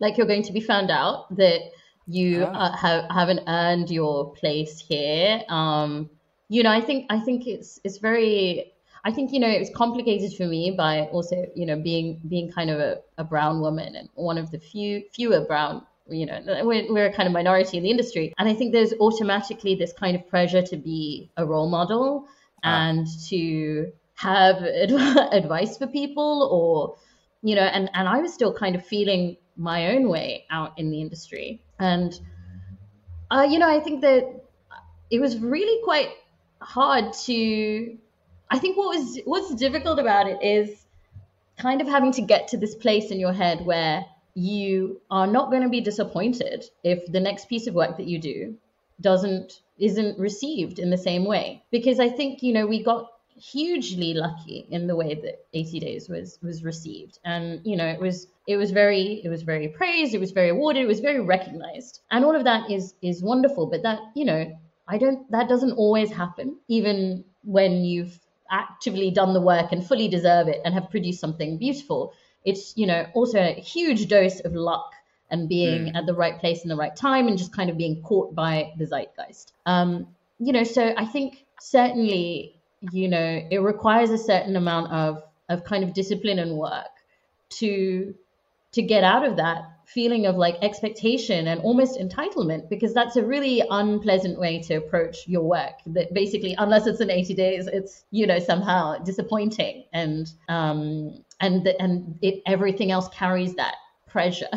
[0.00, 1.60] like you're going to be found out that
[2.06, 2.72] you ah.
[2.72, 5.42] uh, have haven't earned your place here.
[5.48, 6.10] Um
[6.48, 8.72] you know, I think I think it's it's very
[9.04, 12.52] I think you know it was complicated for me by also you know being being
[12.52, 16.40] kind of a, a brown woman and one of the few fewer brown you know
[16.64, 19.92] we're, we're a kind of minority in the industry and I think there's automatically this
[19.92, 22.26] kind of pressure to be a role model
[22.64, 22.88] ah.
[22.88, 26.96] and to have adv- advice for people or
[27.42, 30.90] you know and and I was still kind of feeling my own way out in
[30.90, 32.18] the industry and
[33.30, 34.42] uh, you know I think that
[35.10, 36.10] it was really quite
[36.60, 37.98] hard to
[38.50, 40.84] I think what was what's difficult about it is
[41.58, 45.50] kind of having to get to this place in your head where you are not
[45.50, 48.56] going to be disappointed if the next piece of work that you do
[49.00, 51.62] doesn't isn't received in the same way.
[51.70, 56.08] Because I think you know we got hugely lucky in the way that 80 days
[56.08, 57.18] was was received.
[57.24, 60.50] And you know it was it was very it was very praised it was very
[60.50, 62.00] awarded it was very recognized.
[62.10, 64.52] And all of that is is wonderful but that you know
[64.88, 68.18] I don't, that doesn't always happen, even when you've
[68.50, 72.12] actively done the work and fully deserve it and have produced something beautiful.
[72.44, 74.92] It's, you know, also a huge dose of luck
[75.30, 75.96] and being mm.
[75.96, 78.72] at the right place in the right time and just kind of being caught by
[78.78, 79.52] the zeitgeist.
[79.66, 82.60] Um, you know, so I think certainly,
[82.92, 86.88] you know, it requires a certain amount of of kind of discipline and work
[87.50, 88.14] to
[88.72, 93.24] to get out of that feeling of like expectation and almost entitlement because that's a
[93.24, 98.04] really unpleasant way to approach your work that basically unless it's in 80 days it's
[98.10, 103.74] you know somehow disappointing and um and the, and it everything else carries that
[104.06, 104.48] pressure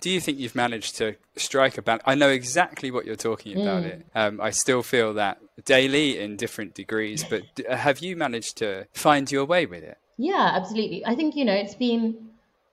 [0.00, 2.04] do you think you've managed to strike a balance?
[2.06, 3.82] I know exactly what you're talking about.
[3.82, 3.86] Mm.
[3.86, 4.06] It.
[4.14, 9.28] Um, I still feel that daily in different degrees, but have you managed to find
[9.32, 9.98] your way with it?
[10.16, 11.04] Yeah, absolutely.
[11.04, 12.27] I think you know it's been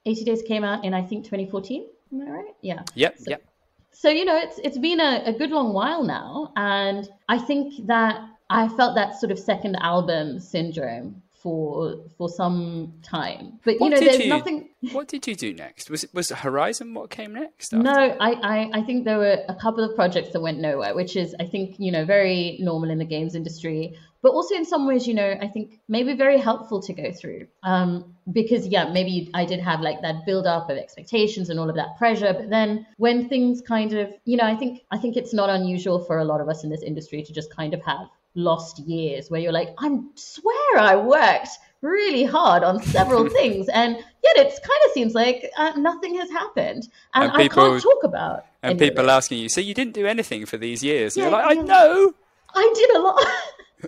[0.05, 1.87] 80 Days came out in I think 2014.
[2.13, 2.55] Am I right?
[2.61, 2.83] Yeah.
[2.95, 3.17] Yep.
[3.17, 3.43] So, yep.
[3.91, 7.87] So you know, it's it's been a, a good long while now, and I think
[7.87, 13.59] that I felt that sort of second album syndrome for for some time.
[13.63, 14.69] But what you know, there's you, nothing.
[14.93, 15.91] What did you do next?
[15.91, 17.71] Was it was Horizon what came next?
[17.71, 21.15] No, I, I I think there were a couple of projects that went nowhere, which
[21.15, 24.87] is I think you know very normal in the games industry but also in some
[24.87, 27.45] ways, you know, I think maybe very helpful to go through.
[27.61, 31.69] Um, because yeah, maybe I did have like that build up of expectations and all
[31.69, 32.33] of that pressure.
[32.33, 36.03] But then when things kind of, you know, I think I think it's not unusual
[36.05, 39.29] for a lot of us in this industry to just kind of have lost years
[39.29, 41.49] where you're like, I swear I worked
[41.81, 46.29] really hard on several things, and yet it kind of seems like uh, nothing has
[46.29, 48.45] happened, and, and people, I can't talk about.
[48.61, 51.15] And people asking you, so you didn't do anything for these years?
[51.15, 52.13] Yeah, you're like, I know.
[52.53, 53.25] I did a lot.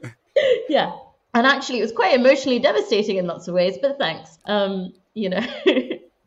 [0.69, 0.95] yeah.
[1.33, 4.37] And actually, it was quite emotionally devastating in lots of ways, but thanks.
[4.45, 5.45] Um, you know.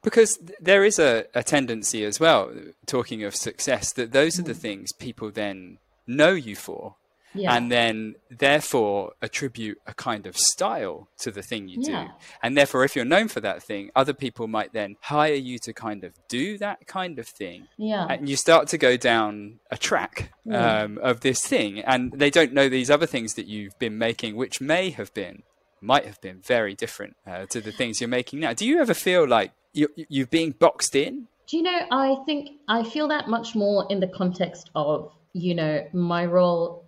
[0.03, 2.53] because there is a, a tendency as well,
[2.87, 4.59] talking of success, that those are the mm.
[4.59, 6.97] things people then know you for.
[7.35, 7.55] Yeah.
[7.55, 12.07] and then therefore attribute a kind of style to the thing you do.
[12.43, 15.72] And therefore, if you're known for that thing, other people might then hire you to
[15.72, 17.68] kind of do that kind of thing.
[17.76, 18.07] Yeah.
[18.09, 22.53] And you start to go down a track um, of this thing, and they don't
[22.53, 25.43] know these other things that you've been making, which may have been,
[25.81, 28.53] might have been very different uh, to the things you're making now.
[28.53, 31.28] Do you ever feel like you, you're being boxed in?
[31.47, 35.55] Do you know, I think I feel that much more in the context of, you
[35.55, 36.85] know, my role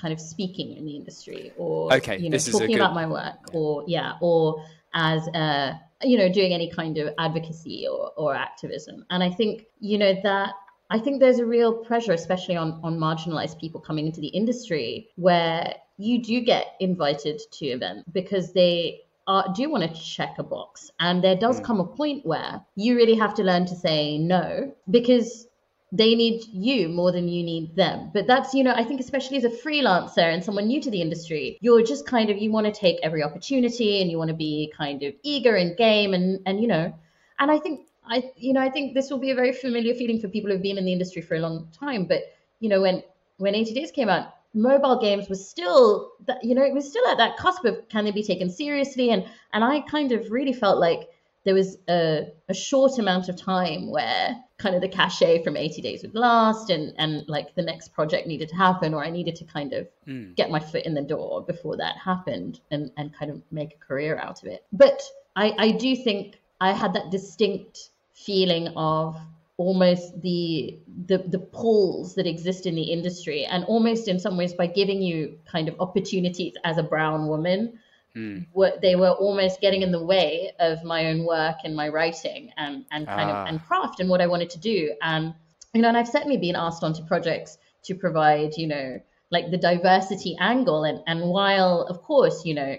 [0.00, 2.76] kind of speaking in the industry or okay, you know talking good...
[2.76, 7.86] about my work or yeah or as a you know doing any kind of advocacy
[7.90, 9.04] or, or activism.
[9.10, 10.54] And i think you know that
[10.90, 15.08] i think there's a real pressure especially on on marginalized people coming into the industry
[15.16, 20.42] where you do get invited to events because they are, do want to check a
[20.42, 20.90] box.
[21.00, 21.64] And there does mm.
[21.64, 25.47] come a point where you really have to learn to say no because
[25.90, 28.10] they need you more than you need them.
[28.12, 31.00] But that's, you know, I think especially as a freelancer and someone new to the
[31.00, 34.36] industry, you're just kind of you want to take every opportunity and you want to
[34.36, 36.92] be kind of eager and game and and you know,
[37.38, 40.20] and I think I you know, I think this will be a very familiar feeling
[40.20, 42.04] for people who've been in the industry for a long time.
[42.04, 42.22] But
[42.60, 43.02] you know, when
[43.38, 47.06] when 80 Days came out, mobile games was still that you know, it was still
[47.08, 49.10] at that cusp of can they be taken seriously?
[49.10, 49.24] And
[49.54, 51.08] and I kind of really felt like
[51.48, 55.80] there was a, a short amount of time where kind of the cachet from 80
[55.80, 59.34] days would last and and like the next project needed to happen or i needed
[59.36, 60.36] to kind of mm.
[60.36, 63.78] get my foot in the door before that happened and and kind of make a
[63.78, 65.00] career out of it but
[65.36, 69.18] i i do think i had that distinct feeling of
[69.56, 74.52] almost the the the pulls that exist in the industry and almost in some ways
[74.52, 77.78] by giving you kind of opportunities as a brown woman
[78.16, 78.46] mm.
[78.52, 82.52] were, they were almost getting in the way of my own work and my writing
[82.56, 83.42] and, and kind ah.
[83.42, 84.94] of and craft and what I wanted to do.
[85.02, 85.34] And
[85.74, 89.00] you know, and I've certainly been asked onto projects to provide, you know,
[89.30, 90.84] like the diversity angle.
[90.84, 92.76] And and while of course, you know,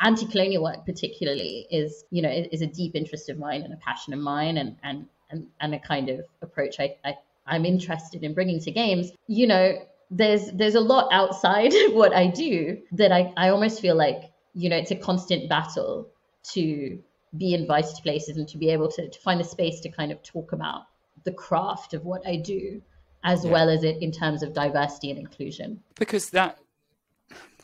[0.00, 4.12] anti-colonial work particularly is, you know, is a deep interest of mine and a passion
[4.12, 7.14] of mine and and and, and a kind of approach I, I
[7.46, 9.10] I'm interested in bringing to games.
[9.26, 9.78] You know,
[10.10, 14.68] there's there's a lot outside what I do that I, I almost feel like you
[14.68, 16.08] know, it's a constant battle
[16.52, 16.98] to
[17.36, 20.10] be invited to places and to be able to, to find a space to kind
[20.10, 20.82] of talk about
[21.24, 22.82] the craft of what I do,
[23.22, 23.52] as yeah.
[23.52, 25.80] well as it in terms of diversity and inclusion.
[25.96, 26.58] Because that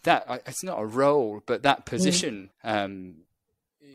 [0.04, 1.86] that it's not a role, but that mm.
[1.86, 2.84] position mm.
[2.84, 3.14] um,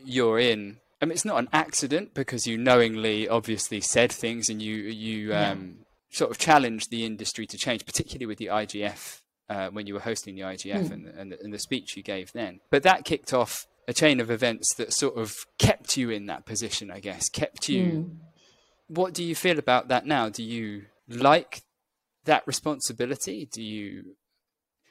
[0.04, 0.78] you're in.
[1.00, 5.34] I mean, it's not an accident because you knowingly, obviously, said things and you you
[5.34, 5.78] um,
[6.10, 9.21] sort of challenged the industry to change, particularly with the IGF
[9.52, 10.92] uh, when you were hosting the IGF mm.
[10.92, 12.60] and, and, and, the speech you gave then.
[12.70, 16.46] But that kicked off a chain of events that sort of kept you in that
[16.46, 17.84] position, I guess, kept you.
[17.84, 18.16] Mm.
[18.88, 20.30] What do you feel about that now?
[20.30, 21.62] Do you like
[22.24, 23.48] that responsibility?
[23.52, 24.16] Do you?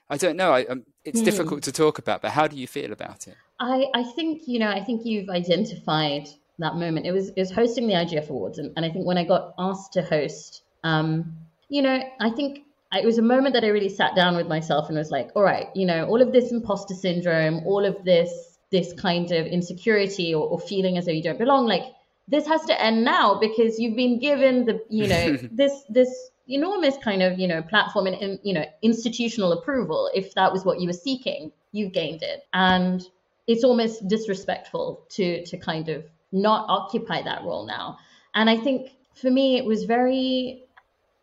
[0.09, 0.53] I don't know.
[0.53, 1.25] I, um, it's mm.
[1.25, 3.35] difficult to talk about, but how do you feel about it?
[3.59, 4.69] I, I think you know.
[4.69, 6.27] I think you've identified
[6.59, 7.07] that moment.
[7.07, 9.53] It was it was hosting the IGF Awards, and, and I think when I got
[9.57, 11.37] asked to host, um,
[11.69, 14.89] you know, I think it was a moment that I really sat down with myself
[14.89, 18.57] and was like, all right, you know, all of this imposter syndrome, all of this
[18.71, 21.83] this kind of insecurity or, or feeling as though you don't belong, like
[22.27, 26.97] this has to end now because you've been given the, you know, this this enormous
[27.03, 30.09] kind of, you know, platform and, and you know, institutional approval.
[30.13, 33.01] If that was what you were seeking, you've gained it, and
[33.47, 37.97] it's almost disrespectful to to kind of not occupy that role now.
[38.33, 40.63] And I think for me, it was very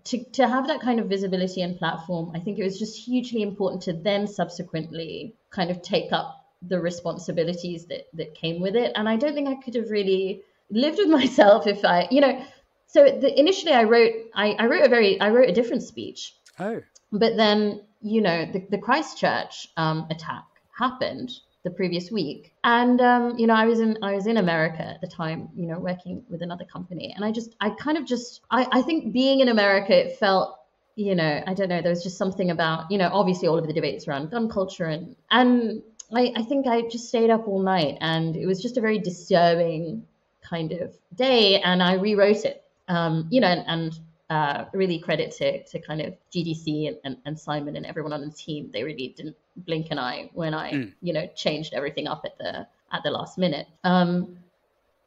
[0.09, 3.43] to, to have that kind of visibility and platform, I think it was just hugely
[3.43, 8.93] important to then subsequently kind of take up the responsibilities that, that came with it.
[8.95, 12.43] And I don't think I could have really lived with myself if I, you know,
[12.87, 16.35] so the, initially I wrote, I, I wrote a very, I wrote a different speech.
[16.59, 16.81] Oh.
[17.13, 20.45] But then, you know, the, the Christchurch um, attack
[20.79, 21.33] happened
[21.65, 22.55] the previous week.
[22.65, 25.67] And um, you know, I was in I was in America at the time, you
[25.67, 29.13] know, working with another company, and I just I kind of just I, I think
[29.13, 30.59] being in America, it felt
[30.97, 33.67] you know I don't know there was just something about you know obviously all of
[33.67, 35.83] the debates around gun culture and and
[36.15, 38.99] I, I think I just stayed up all night, and it was just a very
[38.99, 40.07] disturbing
[40.43, 42.65] kind of day, and I rewrote it.
[42.89, 44.01] Um, you know, and, and
[44.31, 48.23] uh, really credit to, to kind of GDC and, and, and, Simon and everyone on
[48.23, 48.71] the team.
[48.73, 50.93] They really didn't blink an eye when I, mm.
[51.01, 53.67] you know, changed everything up at the at the last minute.
[53.85, 54.39] Um,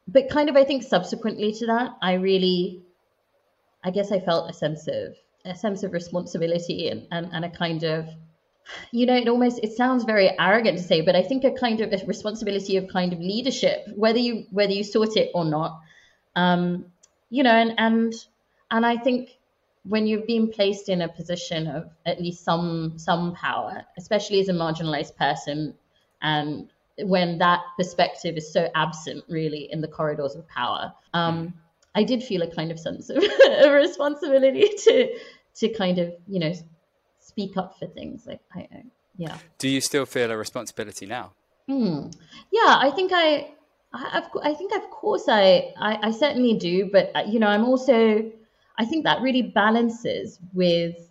[0.07, 2.83] but kind of, I think subsequently to that, I really,
[3.83, 7.49] I guess I felt a sense of a sense of responsibility and, and, and a
[7.49, 8.07] kind of
[8.91, 11.81] you know it almost it sounds very arrogant to say but i think a kind
[11.81, 15.79] of a responsibility of kind of leadership whether you whether you sort it or not
[16.35, 16.85] um
[17.31, 18.13] you know and and
[18.71, 19.37] and I think
[19.83, 24.49] when you've been placed in a position of at least some some power, especially as
[24.49, 25.75] a marginalized person,
[26.21, 26.69] and
[26.99, 31.53] when that perspective is so absent, really, in the corridors of power, um, mm.
[31.95, 33.23] I did feel a kind of sense of
[33.63, 35.17] a responsibility to
[35.55, 36.53] to kind of you know
[37.19, 38.25] speak up for things.
[38.25, 38.83] Like I, I
[39.17, 39.37] yeah.
[39.57, 41.33] Do you still feel a responsibility now?
[41.67, 42.07] Hmm.
[42.51, 43.51] Yeah, I think I,
[43.93, 47.65] I, I think of course I, I, I certainly do, but uh, you know, I'm
[47.65, 48.31] also,
[48.77, 51.09] I think that really balances with,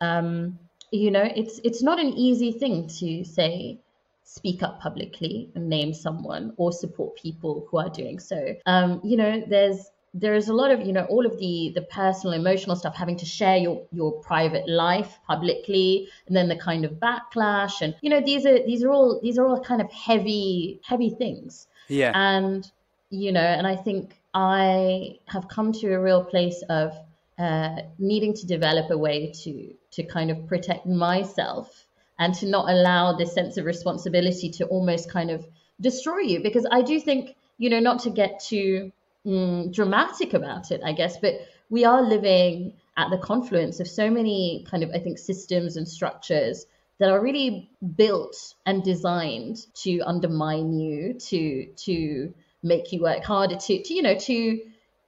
[0.00, 0.58] um,
[0.90, 3.78] you know, it's it's not an easy thing to say
[4.24, 8.54] speak up publicly and name someone or support people who are doing so.
[8.66, 11.82] Um, you know, there's there is a lot of you know all of the the
[11.82, 16.84] personal emotional stuff having to share your your private life publicly and then the kind
[16.84, 19.90] of backlash and you know these are these are all these are all kind of
[19.92, 22.72] heavy heavy things yeah and
[23.10, 26.92] you know and i think i have come to a real place of
[27.38, 31.86] uh, needing to develop a way to to kind of protect myself
[32.18, 35.46] and to not allow this sense of responsibility to almost kind of
[35.80, 38.92] destroy you because i do think you know not to get too
[39.26, 41.18] mm, dramatic about it, I guess.
[41.18, 41.34] But
[41.68, 45.88] we are living at the confluence of so many kind of, I think, systems and
[45.88, 46.66] structures
[46.98, 53.56] that are really built and designed to undermine you, to to make you work harder,
[53.56, 54.60] to, to you know, to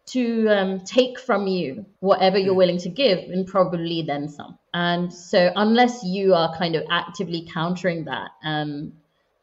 [0.04, 4.58] to um, take from you whatever you're willing to give and probably then some.
[4.74, 8.94] And so unless you are kind of actively countering that um,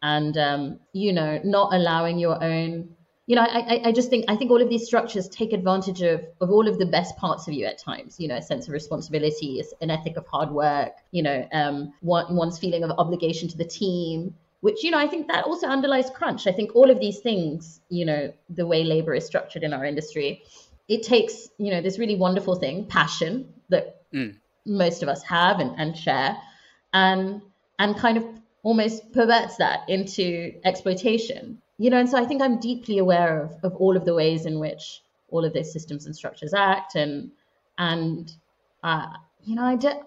[0.02, 2.96] and um, you know not allowing your own
[3.30, 6.26] you know, I, I just think I think all of these structures take advantage of
[6.42, 8.20] of all of the best parts of you at times.
[8.20, 10.94] You know, a sense of responsibility, an ethic of hard work.
[11.12, 15.08] You know, um, one, one's feeling of obligation to the team, which you know I
[15.08, 16.48] think that also underlies crunch.
[16.48, 19.86] I think all of these things, you know, the way labor is structured in our
[19.86, 20.44] industry,
[20.88, 24.36] it takes you know this really wonderful thing, passion that mm.
[24.66, 26.38] most of us have and, and share,
[26.94, 27.42] and
[27.78, 28.26] and kind of
[28.64, 33.56] almost perverts that into exploitation you know, and so I think I'm deeply aware of,
[33.64, 37.32] of all of the ways in which all of these systems and structures act, and
[37.78, 38.32] and
[38.84, 39.08] uh,
[39.46, 40.04] you know, I don't.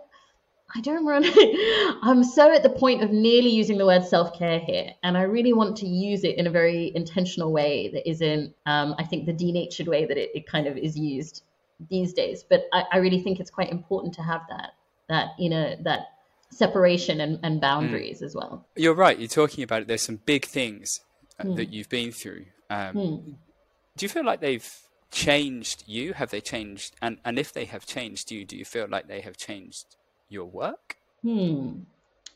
[0.75, 1.25] I don't run.
[2.03, 5.23] I'm so at the point of nearly using the word self care here, and I
[5.23, 9.27] really want to use it in a very intentional way that isn't, um, I think,
[9.27, 11.43] the denatured way that it, it kind of is used
[11.91, 12.45] these days.
[12.49, 14.71] But I, I really think it's quite important to have that
[15.09, 16.07] that inner that
[16.51, 18.27] separation and, and boundaries mm.
[18.27, 18.67] as well.
[18.77, 19.19] You're right.
[19.19, 19.89] You're talking about it.
[19.89, 21.01] There's some big things
[21.41, 21.57] mm.
[21.57, 22.47] that you've been through.
[22.71, 23.35] Um, mm.
[23.97, 24.71] Do you feel like they've
[25.11, 26.15] changed you?
[26.15, 26.95] Have they changed?
[27.03, 29.97] And and if they have changed you, do you feel like they have changed
[30.33, 30.97] your work?
[31.23, 31.81] Hmm.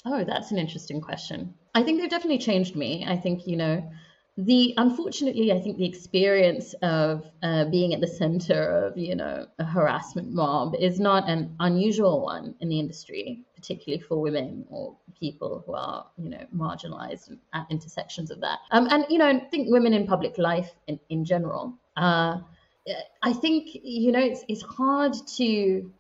[0.05, 1.55] Oh, that's an interesting question.
[1.75, 3.05] I think they've definitely changed me.
[3.07, 3.83] I think you know
[4.39, 9.47] the unfortunately i think the experience of uh, being at the center of you know
[9.59, 14.95] a harassment mob is not an unusual one in the industry particularly for women or
[15.19, 19.39] people who are you know marginalized at intersections of that um, and you know i
[19.39, 22.37] think women in public life in, in general uh,
[23.23, 25.91] i think you know it's, it's hard to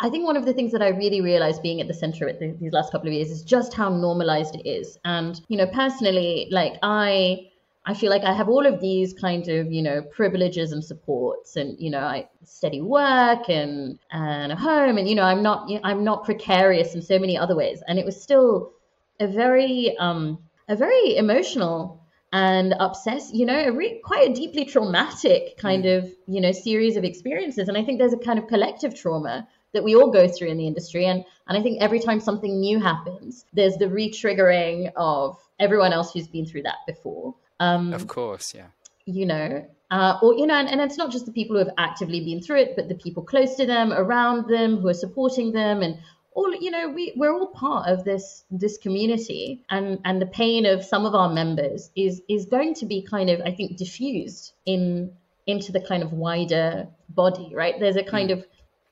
[0.00, 2.36] I think one of the things that I really realized being at the center of
[2.42, 4.98] it these last couple of years is just how normalized it is.
[5.04, 7.50] And, you know, personally, like I
[7.88, 11.54] I feel like I have all of these kind of, you know, privileges and supports
[11.54, 15.70] and, you know, I steady work and, and a home and, you know, I'm not,
[15.84, 17.84] I'm not precarious in so many other ways.
[17.86, 18.72] And it was still
[19.20, 24.64] a very, um, a very emotional and obsessed, you know, a re- quite a deeply
[24.64, 25.98] traumatic kind mm.
[25.98, 27.68] of, you know, series of experiences.
[27.68, 29.46] And I think there's a kind of collective trauma
[29.76, 31.04] that we all go through in the industry.
[31.04, 36.12] And, and I think every time something new happens, there's the re-triggering of everyone else
[36.12, 37.34] who's been through that before.
[37.60, 38.68] Um, of course, yeah.
[39.04, 41.74] You know, uh, or you know, and, and it's not just the people who have
[41.78, 45.52] actively been through it, but the people close to them, around them, who are supporting
[45.52, 45.98] them, and
[46.32, 50.66] all you know, we we're all part of this this community, and and the pain
[50.66, 54.52] of some of our members is is going to be kind of, I think, diffused
[54.64, 55.12] in
[55.46, 57.78] into the kind of wider body, right?
[57.78, 58.38] There's a kind mm.
[58.38, 58.46] of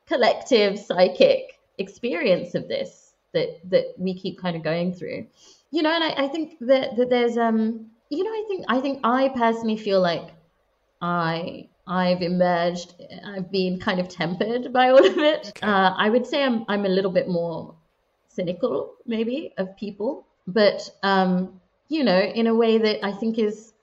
[0.07, 5.27] collective psychic experience of this that that we keep kind of going through
[5.71, 8.81] you know and i, I think that, that there's um you know, I think I
[8.81, 10.31] think I personally feel like
[11.01, 12.95] I I've emerged.
[13.27, 15.49] I've been kind of tempered by all of it.
[15.49, 15.67] Okay.
[15.67, 17.75] Uh, I would say I'm I'm a little bit more
[18.29, 23.74] cynical, maybe, of people, but um, you know, in a way that I think is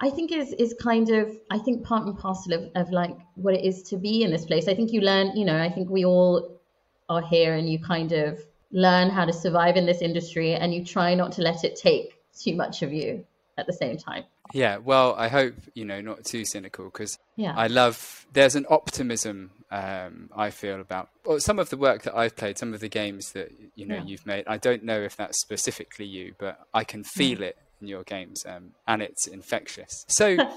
[0.00, 3.54] I think is is kind of I think part and parcel of, of like what
[3.54, 4.66] it is to be in this place.
[4.68, 6.60] I think you learn, you know, I think we all
[7.08, 8.40] are here and you kind of
[8.72, 12.14] learn how to survive in this industry and you try not to let it take
[12.38, 13.24] too much of you
[13.58, 14.24] at the same time.
[14.54, 17.54] Yeah, well, I hope you know not too cynical because Yeah.
[17.56, 18.26] I love.
[18.32, 22.58] There's an optimism um, I feel about well, some of the work that I've played,
[22.58, 24.04] some of the games that you know Yeah.
[24.04, 24.44] you've made.
[24.48, 28.44] I don't know if that's specifically you, but I can feel it in your games,
[28.46, 30.04] um, and it's infectious.
[30.08, 30.36] So.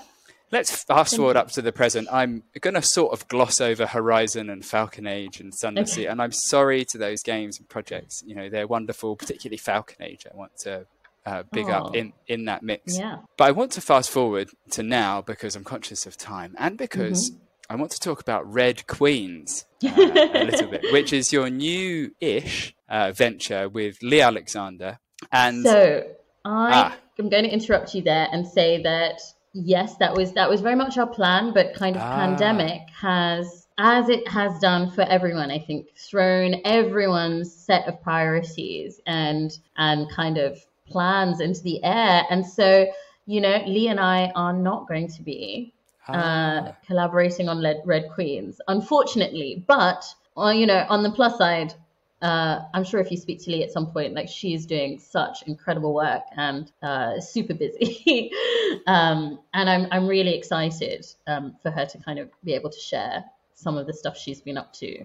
[0.52, 2.08] Let's fast forward up to the present.
[2.12, 6.22] I'm going to sort of gloss over Horizon and Falcon Age and Sunless Sea, and
[6.22, 8.22] I'm sorry to those games and projects.
[8.24, 10.28] You know, they're wonderful, particularly Falcon Age.
[10.32, 10.86] I want to
[11.26, 11.72] uh, big Aw.
[11.88, 13.00] up in, in that mix.
[13.00, 13.18] Yeah.
[13.36, 17.32] But I want to fast forward to now because I'm conscious of time and because
[17.32, 17.40] Mm-hmm.
[17.70, 22.12] I want to talk about Red Queens uh, a little bit, which is your new
[22.20, 25.00] ish uh, venture with Leigh Alexander.
[25.32, 26.04] And So
[26.46, 26.98] I Ah.
[27.20, 29.22] Am going to interrupt you there and say that
[29.54, 32.16] yes, that was that was very much our plan, but kind of Ah.
[32.16, 39.00] pandemic has, as it has done for everyone, I think, thrown everyone's set of priorities
[39.06, 40.58] and and kind of
[40.88, 42.24] plans into the air.
[42.32, 42.88] And so,
[43.28, 45.72] you know, Leigh and I are not going to be
[46.10, 46.76] uh, Ah.
[46.88, 49.64] collaborating on Red, Red Queens, unfortunately.
[49.68, 50.04] But
[50.36, 51.76] uh, you know, on the plus side,
[52.24, 55.44] uh, I'm sure if you speak to Leigh at some point, like she's doing such
[55.44, 58.32] incredible work and uh, super busy,
[58.88, 62.80] um, and I'm I'm really excited um, for her to kind of be able to
[62.80, 65.02] share some of the stuff she's been up to.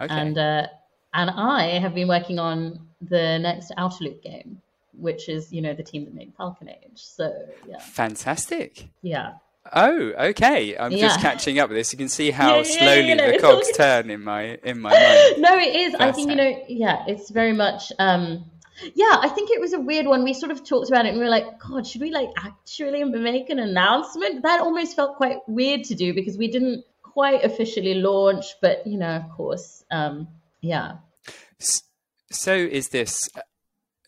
[0.00, 0.14] okay.
[0.14, 0.66] And uh,
[1.12, 4.62] and I have been working on the next Outer Loop game,
[4.98, 6.94] which is you know the team that made Falcon Age.
[6.94, 7.30] So
[7.68, 8.88] yeah, Fantastic.
[9.02, 9.34] yeah.
[9.70, 10.76] Oh, okay.
[10.76, 11.92] I'm just catching up with this.
[11.92, 14.90] You can see how Yeah, yeah, slowly know, the cogs turn in my in my
[14.90, 15.34] mind.
[15.42, 15.94] no, it is.
[15.94, 17.92] I think you know, yeah, it's very much.
[17.98, 18.44] um
[18.94, 20.24] Yeah, I think it was a weird one.
[20.24, 23.04] We sort of talked about it, and we were like, "God, should we like actually
[23.04, 27.94] make an announcement?" That almost felt quite weird to do because we didn't quite officially
[27.94, 30.28] launch, but you know, of course, um
[30.60, 30.96] yeah.
[32.30, 33.28] So is this?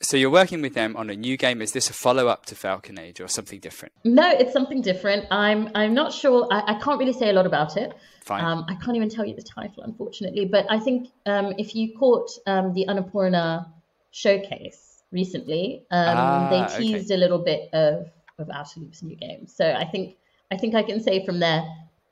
[0.04, 1.60] So you're working with them on a new game.
[1.62, 3.92] Is this a follow up to Falcon Age or something different?
[4.04, 5.26] No, it's something different.
[5.30, 6.46] I'm I'm not sure.
[6.50, 7.92] I, I can't really say a lot about it.
[8.22, 8.44] Fine.
[8.44, 10.44] Um, I can't even tell you the title, unfortunately.
[10.46, 13.66] But I think um, if you caught um, the Annapurna
[14.10, 16.78] showcase recently, um, Ah, they okay.
[16.78, 19.46] teased a little bit of of Outer Loop's new game.
[19.46, 20.16] So I think
[20.50, 21.62] I think I can say from there,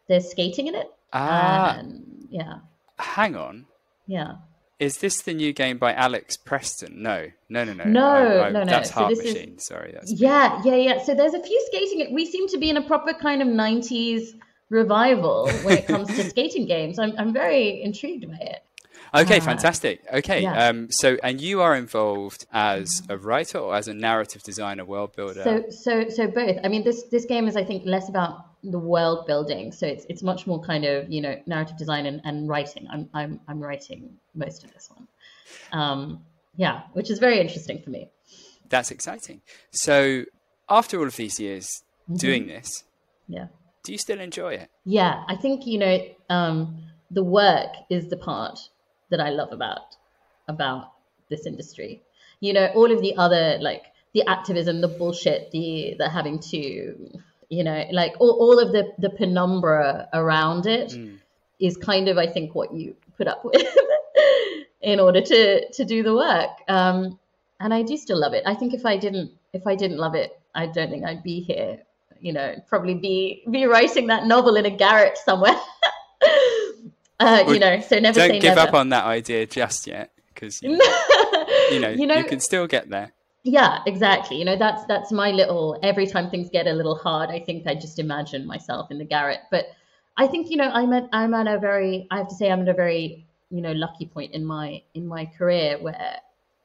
[0.08, 0.88] there's skating in it.
[1.12, 2.58] ah, And yeah,
[2.98, 3.66] hang on.
[4.06, 4.34] yeah.
[4.82, 7.02] Is this the new game by Alx Preston?
[7.02, 7.84] No, no, no, no.
[7.84, 8.70] No, I- I- no, no.
[8.72, 9.58] That's So Heart this is- Machine.
[9.58, 11.02] Sorry, that's Yeah, yeah, yeah.
[11.04, 12.12] So there's a few skating.
[12.14, 14.22] We seem to be in a proper kind of 90s
[14.70, 16.98] revival when it comes to skating games.
[16.98, 18.60] I'm, I'm very intrigued by it.
[19.14, 19.38] okay.
[19.38, 20.00] uh, fantastic.
[20.12, 20.42] Okay.
[20.42, 20.68] yeah.
[20.68, 20.88] Um.
[20.90, 25.42] So, and you are involved as a writer or as a narrative designer, world builder?
[25.44, 26.56] So, so, so both.
[26.64, 29.72] I mean, this this game is, I think, less about the world building.
[29.72, 32.86] So it's it's much more kind of you know narrative design and, and writing.
[32.90, 35.08] I'm I'm I'm writing most of this one.
[35.72, 36.24] Um,
[36.56, 38.10] yeah, which is very interesting for me.
[38.68, 39.42] That's exciting.
[39.70, 40.24] So,
[40.68, 41.68] after all of these years
[42.08, 42.16] Mm-hmm.
[42.16, 42.82] doing this,
[43.28, 43.46] Yeah.
[43.84, 44.68] do you still enjoy it?
[44.84, 45.98] Yeah, I think you know
[46.28, 46.82] um,
[47.12, 48.58] the work is the part
[49.10, 49.96] that I love about
[50.48, 50.90] about
[51.30, 52.02] this industry.
[52.40, 53.84] You know, all of the other like
[54.14, 57.20] the activism, the bullshit, the the having to,
[57.56, 60.88] you know, like all, all of the the penumbra around it
[61.60, 61.82] is Mm.
[61.90, 63.66] kind of I think what you put up with
[64.80, 65.40] in order to
[65.76, 66.50] to do the work.
[66.68, 67.18] Um,
[67.60, 68.42] and I do still love it.
[68.52, 71.40] I think if I didn't if I didn't love it, I don't think I'd be
[71.40, 71.72] here.
[72.26, 75.54] You know, probably be be writing that novel in a garret somewhere.
[77.20, 78.68] uh, Well, you know, so never Don't give never.
[78.68, 80.70] up on that idea just yet, because you,
[81.72, 83.12] you know you know, you can still get there.
[83.44, 84.36] Yeah, exactly.
[84.38, 85.78] You know, that's that's my little.
[85.82, 89.04] Every time things get a little hard, I think I just imagine myself in the
[89.04, 89.40] garret.
[89.50, 89.66] But
[90.16, 92.06] I think you know, I'm at I'm at a very.
[92.10, 95.06] I have to say, I'm at a very you know lucky point in my in
[95.06, 96.16] my career where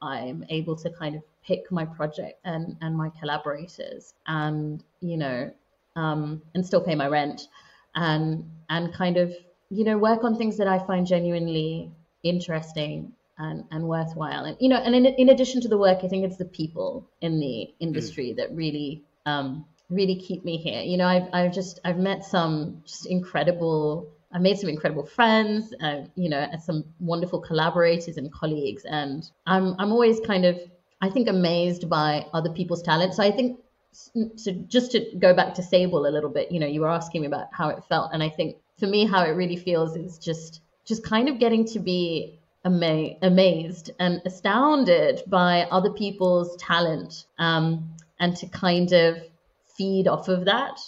[0.02, 5.50] I'm able to kind of pick my project and and my collaborators, and you know,
[5.96, 7.48] um, and still pay my rent,
[7.96, 9.34] and and kind of
[9.70, 11.90] you know work on things that I find genuinely
[12.22, 14.44] interesting and, and worthwhile.
[14.44, 17.08] And you know, and in, in addition to the work, I think it's the people
[17.20, 20.82] in the industry that really um, really keep me here.
[20.82, 24.10] You know, I've I've just I've met some just incredible.
[24.32, 29.28] I've made some incredible friends, uh, you know, and some wonderful collaborators and colleagues, and
[29.46, 30.60] I'm I'm always kind of
[31.00, 33.14] I think amazed by other people's talent.
[33.14, 33.60] So I think
[33.92, 37.22] so just to go back to Sable a little bit, you know, you were asking
[37.22, 40.18] me about how it felt, and I think for me, how it really feels is
[40.18, 42.37] just just kind of getting to be
[42.68, 49.18] ama- amazed and astounded by other people's talent, um, and to kind of
[49.76, 50.78] feed off of that.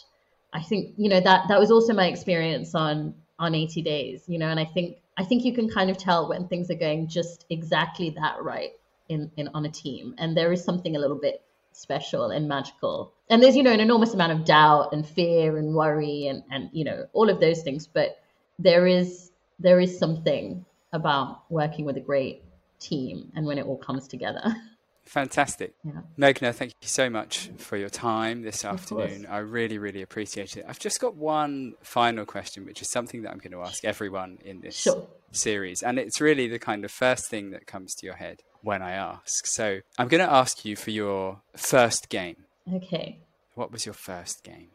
[0.52, 4.38] I think you know that that was also my experience on on 80 days, you
[4.38, 7.08] know, and I think I think you can kind of tell when things are going
[7.08, 8.70] just exactly that right
[9.08, 11.42] in in on a team, and there is something a little bit
[11.72, 13.12] special and magical.
[13.28, 16.68] And there's, you know, an enormous amount of doubt and fear and worry and, and
[16.72, 17.86] you know, all of those things.
[17.86, 18.20] But
[18.58, 22.42] there is there is something about working with a great
[22.78, 24.54] team and when it all comes together.
[25.04, 25.74] Fantastic.
[25.82, 26.02] Yeah.
[26.18, 29.22] Meghna, thank you so much for your time this Of afternoon.
[29.22, 29.26] course.
[29.30, 30.64] I really, really appreciate it.
[30.68, 34.38] I've just got one final question, which is something that I'm going to ask everyone
[34.44, 35.06] in this Sure.
[35.32, 35.82] series.
[35.82, 38.92] And it's really the kind of first thing that comes to your head when I
[38.92, 39.46] ask.
[39.46, 42.44] So I'm going to ask you for your first game.
[42.72, 43.18] Okay.
[43.54, 44.68] What was your first game?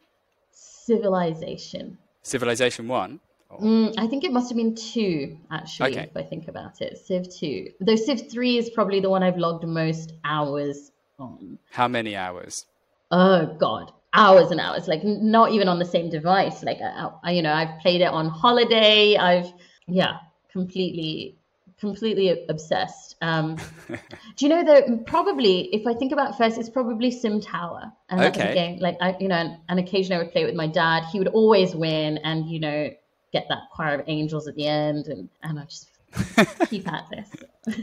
[0.51, 1.97] Civilization.
[2.23, 3.19] Civilization 1?
[3.51, 6.09] Mm, I think it must have been two, actually, Okay.
[6.09, 6.97] if I think about it.
[6.97, 7.69] Civ 2.
[7.79, 11.57] Though Civ 3 is probably the one I've logged most hours on.
[11.71, 12.65] How many hours?
[13.11, 13.91] Oh, God.
[14.13, 14.87] Hours and hours.
[14.87, 16.63] Like, not even on the same device.
[16.63, 19.15] Like, I, I, you know, I've played it on holiday.
[19.15, 19.51] I've,
[19.87, 20.17] yeah,
[20.51, 21.37] completely,
[21.79, 23.15] completely obsessed.
[23.21, 23.55] Um,
[24.35, 27.91] do you know that probably, if I think about first, it's probably Sim Tower.
[28.09, 28.53] And that was a Okay.
[28.53, 31.05] game, like, I, you know, and occasionally I would play it with my dad.
[31.05, 32.89] He would always win and, you know,
[33.35, 35.07] get that choir of angels at the end.
[35.07, 35.89] And, and I just
[36.69, 37.75] keep at this.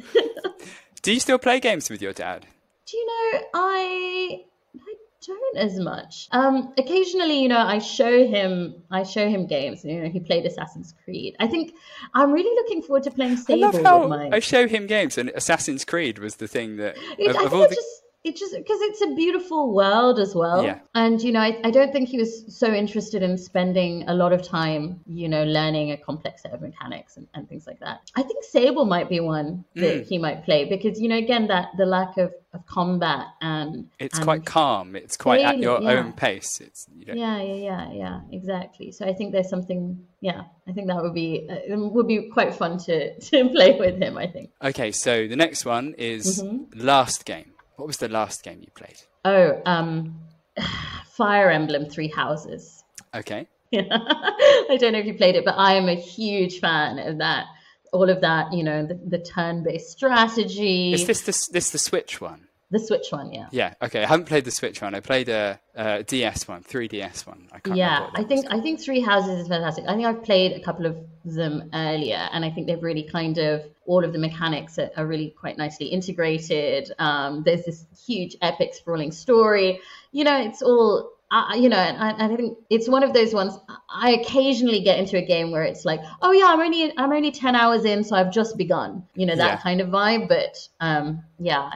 [1.03, 2.47] Do you still play games with your dad?
[2.87, 4.45] Do you know, I
[4.79, 4.95] I
[5.27, 6.29] don't as much.
[6.33, 9.85] Um, occasionally, you know, I show him I show him games.
[9.85, 11.37] You know, he played Assassin's Creed.
[11.39, 11.74] I think
[12.15, 14.31] I'm really looking forward to playing I Sable love with how my.
[14.33, 17.51] I show him games, and Assassin's Creed was the thing that It, of, I of
[17.51, 20.62] think all it the just it just because it's a beautiful world as well.
[20.65, 20.78] Yeah.
[20.94, 24.32] And you know, I, I don't think he was so interested in spending a lot
[24.32, 28.01] of time, you know, learning a complex set of mechanics and, and things like that.
[28.15, 30.07] I think Sable might be one that Mm.
[30.07, 34.19] he might play because you know, again, that the lack of, of combat and it's
[34.19, 34.94] and quite calm.
[34.94, 35.90] It's quite at your yeah.
[35.93, 36.61] own pace.
[36.61, 38.93] It's you don't, Yeah, yeah, yeah, yeah, exactly.
[38.93, 40.07] So I think there's something.
[40.20, 43.77] Yeah, I think that would be uh, it would be quite fun to to play
[43.78, 44.16] with him.
[44.16, 44.51] I think.
[44.62, 46.81] Okay, so the next one is Mm-hmm.
[46.81, 47.49] last game.
[47.82, 48.94] What was the last game you played?
[49.24, 50.14] Oh, um,
[51.16, 52.84] Fire Emblem Three Houses.
[53.12, 57.18] Okay, I don't know if you played it, but I am a huge fan of
[57.18, 57.46] that.
[57.92, 60.92] All of that, you know, the, the turn-based strategy.
[60.92, 62.46] is this the this the Switch one?
[62.73, 63.32] The Switch one?
[63.32, 63.47] Yeah.
[63.53, 63.74] Yeah.
[63.81, 64.94] Okay, I haven't played the Switch one.
[64.97, 67.47] I played a, a DS one, 3DS one.
[67.53, 67.77] I can't.
[67.77, 70.23] yeah remember what that i think i think three houses is fantastic i think i've
[70.24, 74.12] played a couple of them earlier and i think they've really kind of all of
[74.12, 79.81] the mechanics are, are really quite nicely integrated um, there's this huge epic sprawling story
[80.12, 83.59] you know it's all I you know, I, I think it's one of those ones.
[83.89, 87.31] I occasionally get into a game where it's like, oh yeah, I'm only I'm only
[87.31, 89.07] ten hours in, so I've just begun.
[89.15, 89.57] You know that Yeah.
[89.57, 90.28] kind of vibe.
[90.28, 91.70] But um, yeah,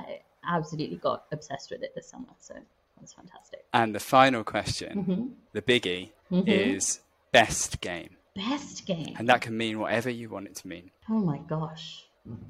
[0.47, 2.29] absolutely got obsessed with it this summer.
[2.39, 2.55] So
[2.99, 3.65] that's fantastic.
[3.73, 6.45] And the final question, hmm the biggie, Mhm.
[6.49, 7.01] is
[7.33, 9.15] best game, Best game.
[9.19, 10.91] and that can mean whatever you want it to mean.
[11.09, 12.05] Oh my gosh.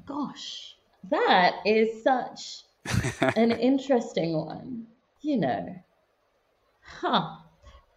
[0.05, 0.75] Gosh.
[1.09, 2.63] That is such
[3.37, 4.87] an interesting one.
[5.21, 5.75] You know.
[6.81, 7.37] Huh.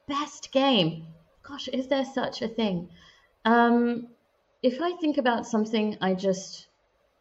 [0.06, 1.06] Best game.
[1.42, 2.88] Gosh, is there such a thing?
[3.44, 4.08] Um,
[4.62, 6.66] if I think about something I just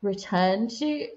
[0.02, 1.08] return to,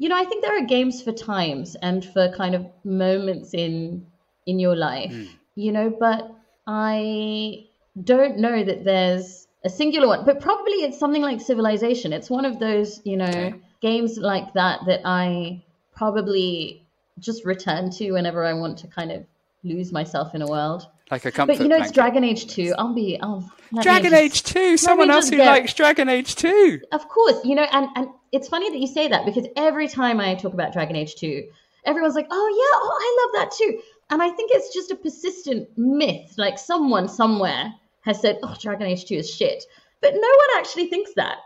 [0.00, 4.06] you know, I think there are games for times and for kind of moments in
[4.46, 5.28] in your life, Mm.
[5.54, 6.22] you know, but
[6.66, 7.66] I
[8.12, 12.12] don't know that there's a singular one, but probably it's something like Civilization.
[12.12, 13.60] It's one of those, you know, Okay.
[13.80, 15.62] games like that that I
[15.92, 16.86] probably
[17.18, 19.26] just return to whenever I want to kind of
[19.62, 20.82] lose myself in a world.
[21.10, 21.94] Like a comfort But you know, it's blanket.
[21.94, 22.74] Dragon Age 2.
[22.78, 23.50] I'll be, I'll,
[23.82, 26.80] Dragon just- Age 2, someone else who get- likes Dragon Age 2.
[26.92, 30.20] Of course, you know, and, and it's funny that you say that because every time
[30.20, 31.48] I talk about Dragon Age 2,
[31.84, 33.80] everyone's like, oh, yeah, oh, I love that too.
[34.10, 36.34] And I think it's just a persistent myth.
[36.36, 37.72] Like someone somewhere
[38.02, 39.64] has said, oh, Dragon Age 2 is shit.
[40.00, 41.38] But no one actually thinks that.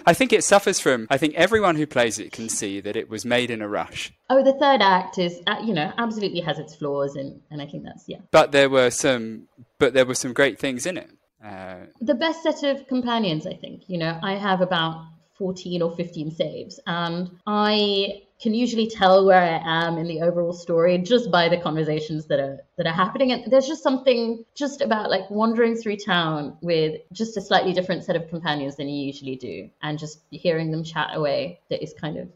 [0.06, 3.08] I think it suffers from, I think everyone who plays it can see that it
[3.08, 4.12] was made in a rush.
[4.28, 7.16] oh, the third act is, uh, you know, absolutely has its flaws.
[7.16, 8.18] And, and I think that's, yeah.
[8.30, 9.48] But there were some,
[9.78, 11.10] but there were some great things in it.
[11.44, 15.04] Uh, the best set of companions i think you know i have about
[15.38, 20.52] 14 or 15 saves and i can usually tell where i am in the overall
[20.52, 23.30] story just by the conversations that are that are happening.
[23.32, 28.04] And there's just something just about like wandering through town with just a slightly different
[28.04, 31.94] set of companions than you usually do and just hearing them chat away that is
[31.94, 32.28] kind of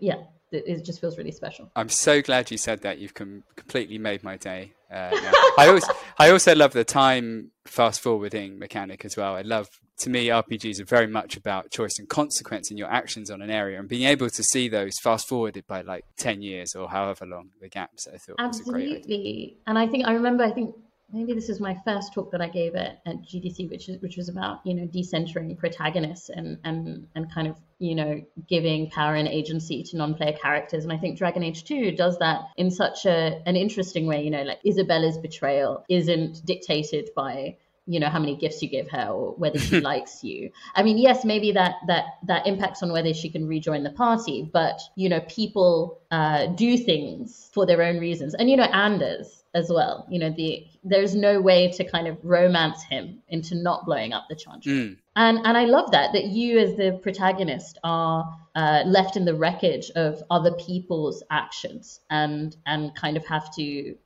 [0.00, 0.22] yeah
[0.52, 2.98] it just feels really special I'm so glad you said that.
[2.98, 4.72] You've com- completely made my day.
[4.90, 5.10] Uh.
[5.58, 9.34] I also, I also love the time fast forwarding mechanic as well.
[9.36, 9.68] I love,
[9.98, 13.50] to me, RPGs are very much about choice and consequence in your actions on an
[13.50, 17.26] area, and being able to see those fast forwarded by like ten years or however
[17.26, 18.08] long the gaps.
[18.12, 18.96] I thought was a great idea.
[18.98, 19.56] Absolutely.
[19.66, 20.74] And I think I remember I think
[21.12, 24.16] maybe this is my first talk that I gave at, at GDC, which is which
[24.16, 29.14] was about you know decentering protagonists and and and kind of you know giving power
[29.14, 30.84] and agency to non-player characters.
[30.84, 34.22] And I think Dragon Age 2 does that in such a an interesting way.
[34.24, 37.56] You know, like Isabela's betrayal isn't dictated by
[37.86, 40.98] you know how many gifts you give her or whether she likes you i mean
[40.98, 45.08] yes maybe that that that impacts on whether she can rejoin the party but you
[45.08, 50.06] know people uh, do things for their own reasons and you know anders as well
[50.08, 54.26] you know the there's no way to kind of romance him into not blowing up
[54.28, 54.96] the chantry mm.
[55.16, 59.34] and and i love that that you as the protagonist are uh, left in the
[59.34, 63.62] wreckage of other people's actions and and kind of have to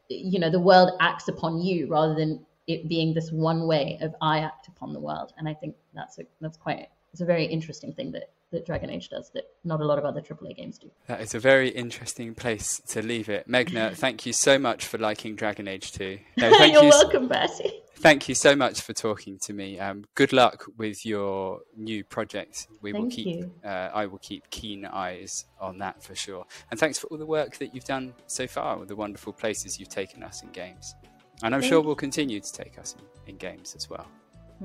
[0.08, 4.14] you know the world acts upon you rather than it being this one way of
[4.20, 5.32] I act upon the world.
[5.36, 8.90] And I think that's a, that's quite it's a very interesting thing that that Dragon
[8.90, 10.90] Age does that not a lot of other AAA games do.
[11.06, 13.48] That is a very interesting place to leave it.
[13.48, 16.18] Meghna, thank you so much for liking Dragon Age 2.
[16.36, 17.82] No, You're you welcome, Bertie.
[17.96, 19.78] Thank you so much for talking to me.
[19.78, 22.66] Um, good luck with your new project.
[22.82, 23.44] We thank will keep.
[23.64, 26.44] Uh, I will keep keen eyes on that for sure.
[26.70, 29.78] And thanks for all the work that you've done so far with the wonderful places
[29.78, 30.94] you've taken us in games.
[31.42, 32.94] And I'm Thank sure we'll continue to take us
[33.26, 34.06] in, in games as well.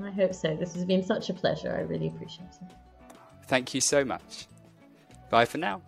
[0.02, 0.54] I hope so.
[0.54, 1.74] This has been such a pleasure.
[1.74, 2.76] I really appreciate it.
[3.50, 4.46] Thank you so much.
[5.28, 5.82] Bye for now.